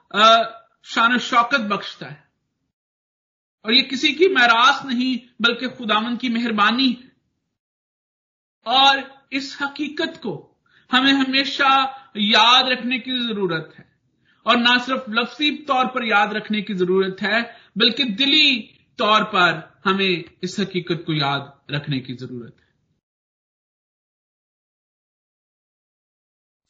शान 0.84 1.18
शौकत 1.18 1.60
बख्शता 1.60 2.06
है। 2.06 2.32
और 3.66 3.74
ये 3.74 3.82
किसी 3.82 4.14
की 4.14 4.28
महरास 4.28 4.86
नहीं, 4.86 5.20
बल्कि 5.42 5.70
खुदावन 5.70 6.18
की 6.18 6.30
मेहरबानी। 6.30 7.12
और 8.66 9.28
इस 9.32 9.58
हकीकत 9.62 10.18
को 10.18 10.54
हमें 10.92 11.12
हमेशा 11.14 11.70
याद 12.18 12.70
रखने 12.70 13.00
की 13.00 13.20
ज़रूरत 13.28 13.74
है। 13.78 13.86
और 14.46 14.58
ना 14.58 14.78
सिर्फ़ 14.78 15.10
लफ्सी 15.12 15.52
तौर 15.68 15.86
पर 15.86 16.06
याद 16.06 16.34
रखने 16.34 16.62
की 16.62 16.74
ज़रूरत 16.74 17.22
है, 17.22 17.42
बल्कि 17.78 18.04
दिली 18.04 18.56
तौर 19.00 19.24
पर 19.24 19.82
हमें 19.86 20.24
इस 20.44 20.60
हकीकत 20.60 21.04
को 21.08 21.14
याद 21.14 21.52
रखने 21.72 22.00
की 22.00 22.14
ज़रूरत 22.16 22.54
है। 22.60 22.66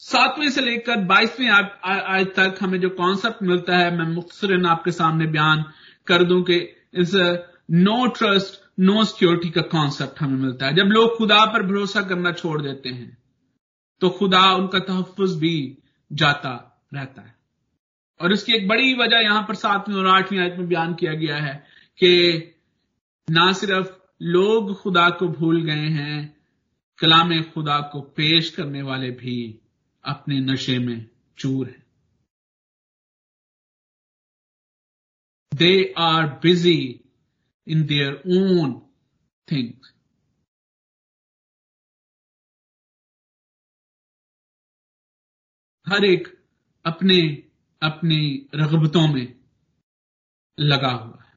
सातवें 0.01 0.49
से 0.51 0.61
लेकर 0.61 0.97
बाईसवें 1.05 1.47
आज 1.49 2.26
तक 2.36 2.57
हमें 2.61 2.80
जो 2.82 2.89
कॉन्सेप्ट 2.89 3.43
मिलता 3.43 3.78
है, 3.78 3.97
मैं 3.97 4.05
मुख्तरन 4.05 4.65
आपके 4.65 4.91
सामने 4.91 5.26
बयान 5.28 5.63
कर 6.07 6.24
दूँ 6.24 6.41
कि 6.43 6.57
इस 6.93 7.15
नो 7.72 8.05
ट्रस्ट 8.07 8.61
नो 8.80 9.03
सिक्योरिटी 9.03 9.49
का 9.49 9.61
कॉन्सेप्ट 9.72 10.22
हमें 10.22 10.38
मिलता 10.38 10.65
है। 10.65 10.76
जब 10.76 10.91
लोग 10.91 11.18
खुदा 11.18 11.45
पर 11.45 11.63
भरोसा 11.68 12.01
करना 12.01 12.32
छोड़ 12.34 12.61
देते 12.61 12.89
हैं 12.89 13.16
तो 14.01 14.09
खुदा 14.09 14.53
उनका 14.53 14.79
तहफ़ 14.79 15.21
भी 15.21 15.77
जाता 16.11 16.51
रहता 16.93 17.21
है। 17.21 17.35
और 18.21 18.33
इसकी 18.33 18.53
एक 18.53 18.67
बड़ी 18.67 18.93
वजह 18.93 19.17
यहाँ 19.17 19.45
पर 19.47 19.55
सातवीं 19.55 19.95
और 19.95 20.07
आठवीं 20.07 20.39
आयत 20.39 20.55
में 20.57 20.67
बयान 20.67 20.93
किया 20.93 21.13
गया 21.13 21.37
है 21.37 21.53
कि 21.99 22.37
ना 23.29 23.51
सिर्फ़ 23.53 23.91
लोग 24.21 24.81
खुदा 24.81 25.09
को 25.09 25.27
भूल 25.27 25.63
गए 25.63 25.87
हैं, 25.89 26.37
कलाम 26.99 27.41
खुदा 27.43 27.79
को 27.81 28.01
पेश 28.01 28.49
करने 28.49 28.81
वाले 28.81 29.11
भी 29.11 29.59
अपने 30.05 30.39
नशे 30.39 30.79
में 30.79 31.09
चूर 31.37 31.67
है। 31.67 31.85
They 35.53 35.93
are 35.97 36.25
busy 36.43 36.99
in 37.67 37.85
their 37.85 38.13
own 38.13 38.81
things 39.51 39.93
हर 45.89 46.05
एक 46.05 46.27
अपने, 46.85 47.17
अपनी 47.81 48.49
रगबतों 48.55 49.07
में 49.07 49.35
लगा 50.59 50.91
हुआ 50.91 51.23
है। 51.23 51.33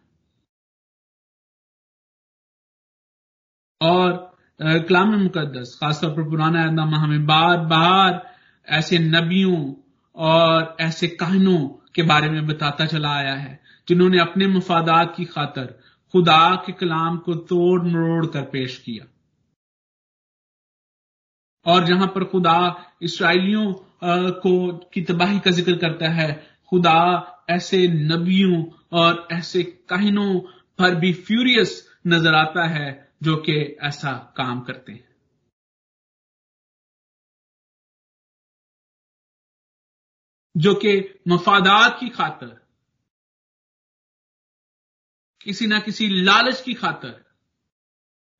और 3.80 4.36
कलाम 4.60 5.14
मुकदस 5.14 5.76
खासतौर 5.80 6.10
पर 6.10 6.28
पुराना 6.30 6.64
नामा 6.70 6.98
हमें 6.98 7.26
बार 7.26 7.58
बार 7.66 8.36
ऐसे 8.68 8.98
नबियों 8.98 9.74
और 10.16 10.76
ऐसे 10.80 11.08
कहनों 11.08 11.68
के 11.94 12.02
बारे 12.02 12.30
में 12.30 12.46
बताता 12.46 12.86
चला 12.86 13.10
आया 13.10 13.34
है, 13.34 13.60
जिन्होंने 13.88 14.18
अपने 14.18 14.46
मफादात 14.46 15.14
की 15.16 15.24
खातर 15.24 15.66
खुदा 16.12 16.54
के 16.66 16.72
कलाम 16.72 17.18
को 17.18 17.34
तोड़ 17.34 17.82
मरोड़ 17.82 18.26
कर 18.26 18.42
पेश 18.42 18.78
किया। 18.78 19.06
और 21.66 21.84
जहाँ 21.84 22.06
पर 22.06 22.24
खुदा 22.24 22.58
इसराइलियों 23.02 23.72
को, 24.04 24.72
की 24.72 25.02
तबाही 25.02 25.40
का 25.40 25.50
ज़िक्र 25.50 25.76
करता 25.76 26.08
है। 26.08 26.50
खुदा 26.68 27.26
ऐसे 27.50 27.88
नबियों 27.88 28.64
और 28.92 29.28
ऐसे 29.32 29.62
कहनों 29.62 30.40
पर 30.78 30.94
भी 30.94 31.12
फ्यूरियस 31.12 31.90
नज़र 32.06 32.34
आता 32.34 32.66
है, 32.66 33.12
जो 33.22 33.36
कि 33.36 33.78
ऐसा 33.82 34.12
काम 34.36 34.60
करते 34.60 34.92
हैं। 34.92 35.08
जो 40.56 40.74
कि 40.74 41.20
मफादात 41.28 41.96
की 42.00 42.08
खातर, 42.08 42.60
किसी 45.40 45.66
ना 45.66 45.78
किसी 45.80 46.08
लालच 46.08 46.60
की 46.60 46.74
खातर, 46.74 47.24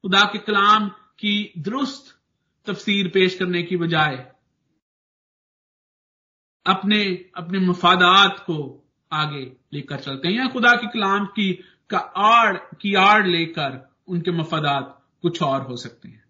खुदा 0.04 0.24
के 0.24 0.38
कलाम 0.38 0.88
की 0.88 1.52
दुरुस्त 1.58 2.18
तफसीर 2.66 3.08
पेश 3.08 3.38
करने 3.38 3.62
की 3.62 3.76
बजाय 3.76 4.32
अपने 6.66 7.02
अपने 7.36 7.58
मफादात 7.58 8.38
को 8.40 8.56
आगे 9.12 9.44
लेकर 9.72 10.00
चलते 10.00 10.28
हैं। 10.28 10.34
या 10.34 10.46
खुदा 10.48 10.74
के 10.76 10.86
कलाम 10.86 11.26
की, 11.26 11.52
का 11.90 11.98
आड़, 11.98 12.56
की 12.56 12.94
आड़ 12.94 13.26
लेकर 13.26 13.78
उनके 14.08 14.30
मफादात 14.30 14.96
कुछ 15.22 15.42
और 15.42 15.62
हो 15.62 15.76
सकते 15.76 16.08
हैं। 16.08 16.24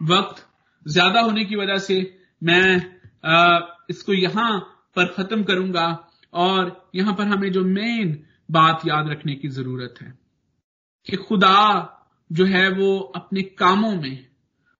वक्त 0.00 0.46
ज़्यादा 0.86 1.20
होने 1.20 1.44
की 1.44 1.56
वजह 1.56 1.78
से 1.78 1.96
मैं 2.42 2.76
इसको 3.90 4.12
यहाँ 4.12 4.58
पर 4.96 5.06
खत्म 5.06 5.44
करूँगा 5.44 5.86
और 6.32 6.90
यहाँ 6.94 7.14
पर 7.14 7.24
हमें 7.24 7.50
जो 7.52 7.64
मेन 7.64 8.24
बात 8.50 8.86
याद 8.86 9.08
रखने 9.08 9.34
की 9.34 9.48
ज़रूरत 9.48 9.94
है 10.02 10.12
कि 11.06 11.16
खुदा 11.18 11.58
जो 12.30 12.44
है 12.44 12.68
वो 12.70 12.98
अपने 13.16 13.42
कामों 13.42 13.94
में 13.94 14.26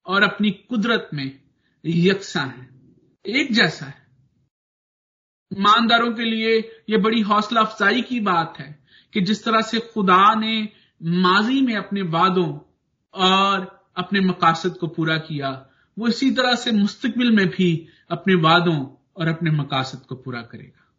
और 0.06 0.22
अपनी 0.22 0.50
कुदरत 0.50 1.10
में 1.14 1.41
यकसा 1.86 2.42
है, 2.42 2.68
एक 3.26 3.52
जैसा 3.52 3.86
है। 3.86 4.06
ईमानदारों 5.58 6.14
के 6.14 6.22
लिए 6.22 6.82
यह 6.90 6.98
बड़ी 6.98 7.20
हौसला 7.20 7.60
अफजाई 7.60 8.02
की 8.02 8.20
बात 8.20 8.54
है 8.58 8.86
कि 9.12 9.20
जिस 9.20 9.44
तरह 9.44 9.62
से 9.62 9.80
खुदा 9.80 10.34
ने 10.34 10.68
माजी 11.02 11.60
में 11.60 11.76
अपने 11.76 12.02
वादों 12.02 12.58
और 13.14 13.90
अपने 13.96 14.20
मकासद 14.20 14.78
को 14.78 14.86
पूरा 14.86 15.18
किया, 15.18 15.70
वो 15.98 16.08
इसी 16.08 16.30
तरह 16.30 16.54
से 16.54 16.72
मुस्तकबिल 16.72 17.30
में 17.30 17.46
भी 17.46 17.88
अपने 18.10 18.34
वादों 18.34 18.96
और 19.16 19.28
अपने 19.28 19.50
मकासद 19.50 20.06
को 20.06 20.14
पूरा 20.16 20.42
करेगा। 20.42 20.94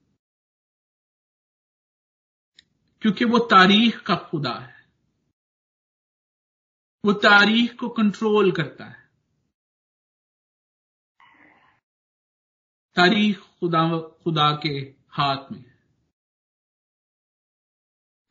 क्योंकि 3.01 3.25
वो 3.25 3.39
तारीख 3.39 4.03
का 4.03 4.15
खुदा 4.15 4.53
है। 4.53 4.89
वो 7.05 7.13
तारीख 7.13 7.79
को 7.79 7.89
कंट्रोल 7.89 8.51
करता 8.51 8.85
है। 8.85 9.02
तारीख 12.95 13.39
खुदा 13.59 13.87
खुदा 14.23 14.51
के 14.63 14.69
हाथ 15.11 15.51
में। 15.51 15.63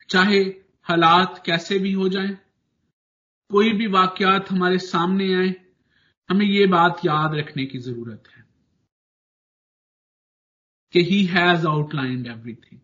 चाहे 0.09 0.39
हालात 0.87 1.41
कैसे 1.45 1.79
भी 1.79 1.91
हो 1.93 2.07
जाएँ, 2.09 2.33
कोई 3.51 3.71
भी 3.73 3.87
वाकयात 3.87 4.51
हमारे 4.51 4.77
सामने 4.79 5.33
आए 5.33 5.53
हमें 6.29 6.45
ये 6.45 6.65
बात 6.67 7.05
याद 7.05 7.35
रखने 7.35 7.65
की 7.65 7.79
ज़रूरत 7.79 8.23
है 8.27 8.41
कि 10.93 11.03
ही 11.03 11.23
हैज़ 11.25 11.67
आउटलाइंड 11.67 12.27
एवरीथिंग 12.27 12.79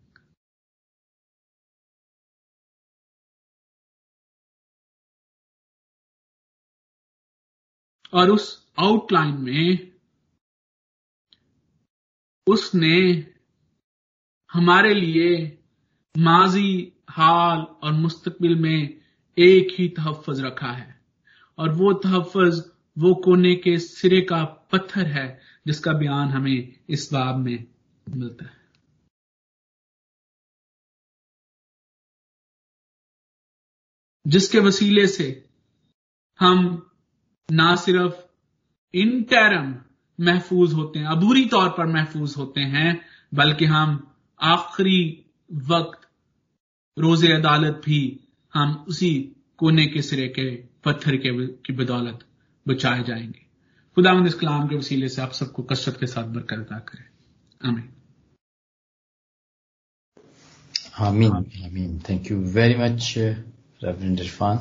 और 8.12 8.30
उस 8.30 8.46
आउटलाइन 8.78 9.36
में 9.40 9.90
उसने 12.50 12.96
हमारे 14.52 14.94
लिए 14.94 15.58
माजी 16.18 16.92
हाल 17.10 17.58
और 17.60 17.92
मुस्तकबिल 17.92 18.54
में 18.56 19.00
एक 19.38 19.68
ही 19.78 19.88
तहफ़ 19.88 20.30
रखा 20.30 20.72
है। 20.72 21.00
और 21.58 21.72
वो 21.72 21.92
तहफ़ 21.92 22.38
वो 22.98 23.14
कोने 23.14 23.54
के 23.54 23.78
सिरे 23.78 24.20
का 24.20 24.44
पत्थर 24.44 25.06
है 25.06 25.40
जिसका 25.66 25.92
बयान 25.92 26.28
हमें 26.28 26.78
इस 26.88 27.08
बाब 27.12 27.36
में 27.36 27.64
मिलता 28.08 28.44
है। 28.44 28.60
जिसके 34.26 34.58
वसीले 34.58 35.06
से 35.06 35.48
हम 36.40 36.58
ना 37.50 37.74
सिर्फ़ 37.76 38.14
इन 38.94 39.22
टैरम 39.22 39.74
महफूज 40.20 40.72
होते 40.72 40.98
हैं 40.98 41.06
अबूरी 41.06 41.44
तौर 41.46 41.68
पर 41.68 41.86
महफूज 41.86 42.34
होते 42.36 42.60
हैं, 42.60 43.00
बल्कि 43.34 43.64
हम 43.64 44.14
आखिरी 44.40 45.24
वक्त 45.52 46.00
रोज़े 46.98 47.32
अदालत 47.32 47.82
भी 47.84 48.20
हम 48.54 48.84
उसी 48.88 49.36
कोने 49.58 49.86
के 49.86 50.02
सिरे 50.02 50.28
के, 50.28 50.50
पत्थर 50.84 51.16
के 51.16 51.46
की 51.46 51.72
बदौलत 51.72 52.18
बचाए 52.68 53.02
जाएँगे। 53.04 53.46
खुदावंद 53.94 54.26
इस 54.26 54.34
कलाम 54.34 54.68
के 54.68 54.76
वसीले 54.76 55.08
से 55.08 55.22
आप 55.22 55.32
सबको 55.32 55.62
कसरत 55.62 55.96
के 56.00 56.06
साथ 56.06 56.24
बरकत 56.24 56.56
अदा 56.56 56.78
करें। 56.78 57.04
आमीन। 57.68 57.88
आमीन 60.98 61.32
आमीन। 61.32 61.98
Thank 61.98 62.30
you 62.30 62.40
very 62.40 62.74
much 62.74 63.14
reverend 63.18 64.20
Irfan 64.20 64.56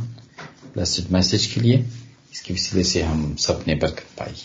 blessed 0.73 1.11
message 1.11 1.45
के 1.45 1.61
लिए, 1.61 1.77
इसके 2.33 2.53
वसीले 2.53 2.83
से 2.83 3.01
हम 3.03 3.35
सबने 3.35 3.75
बरकत 3.75 4.07
पाई। 4.19 4.35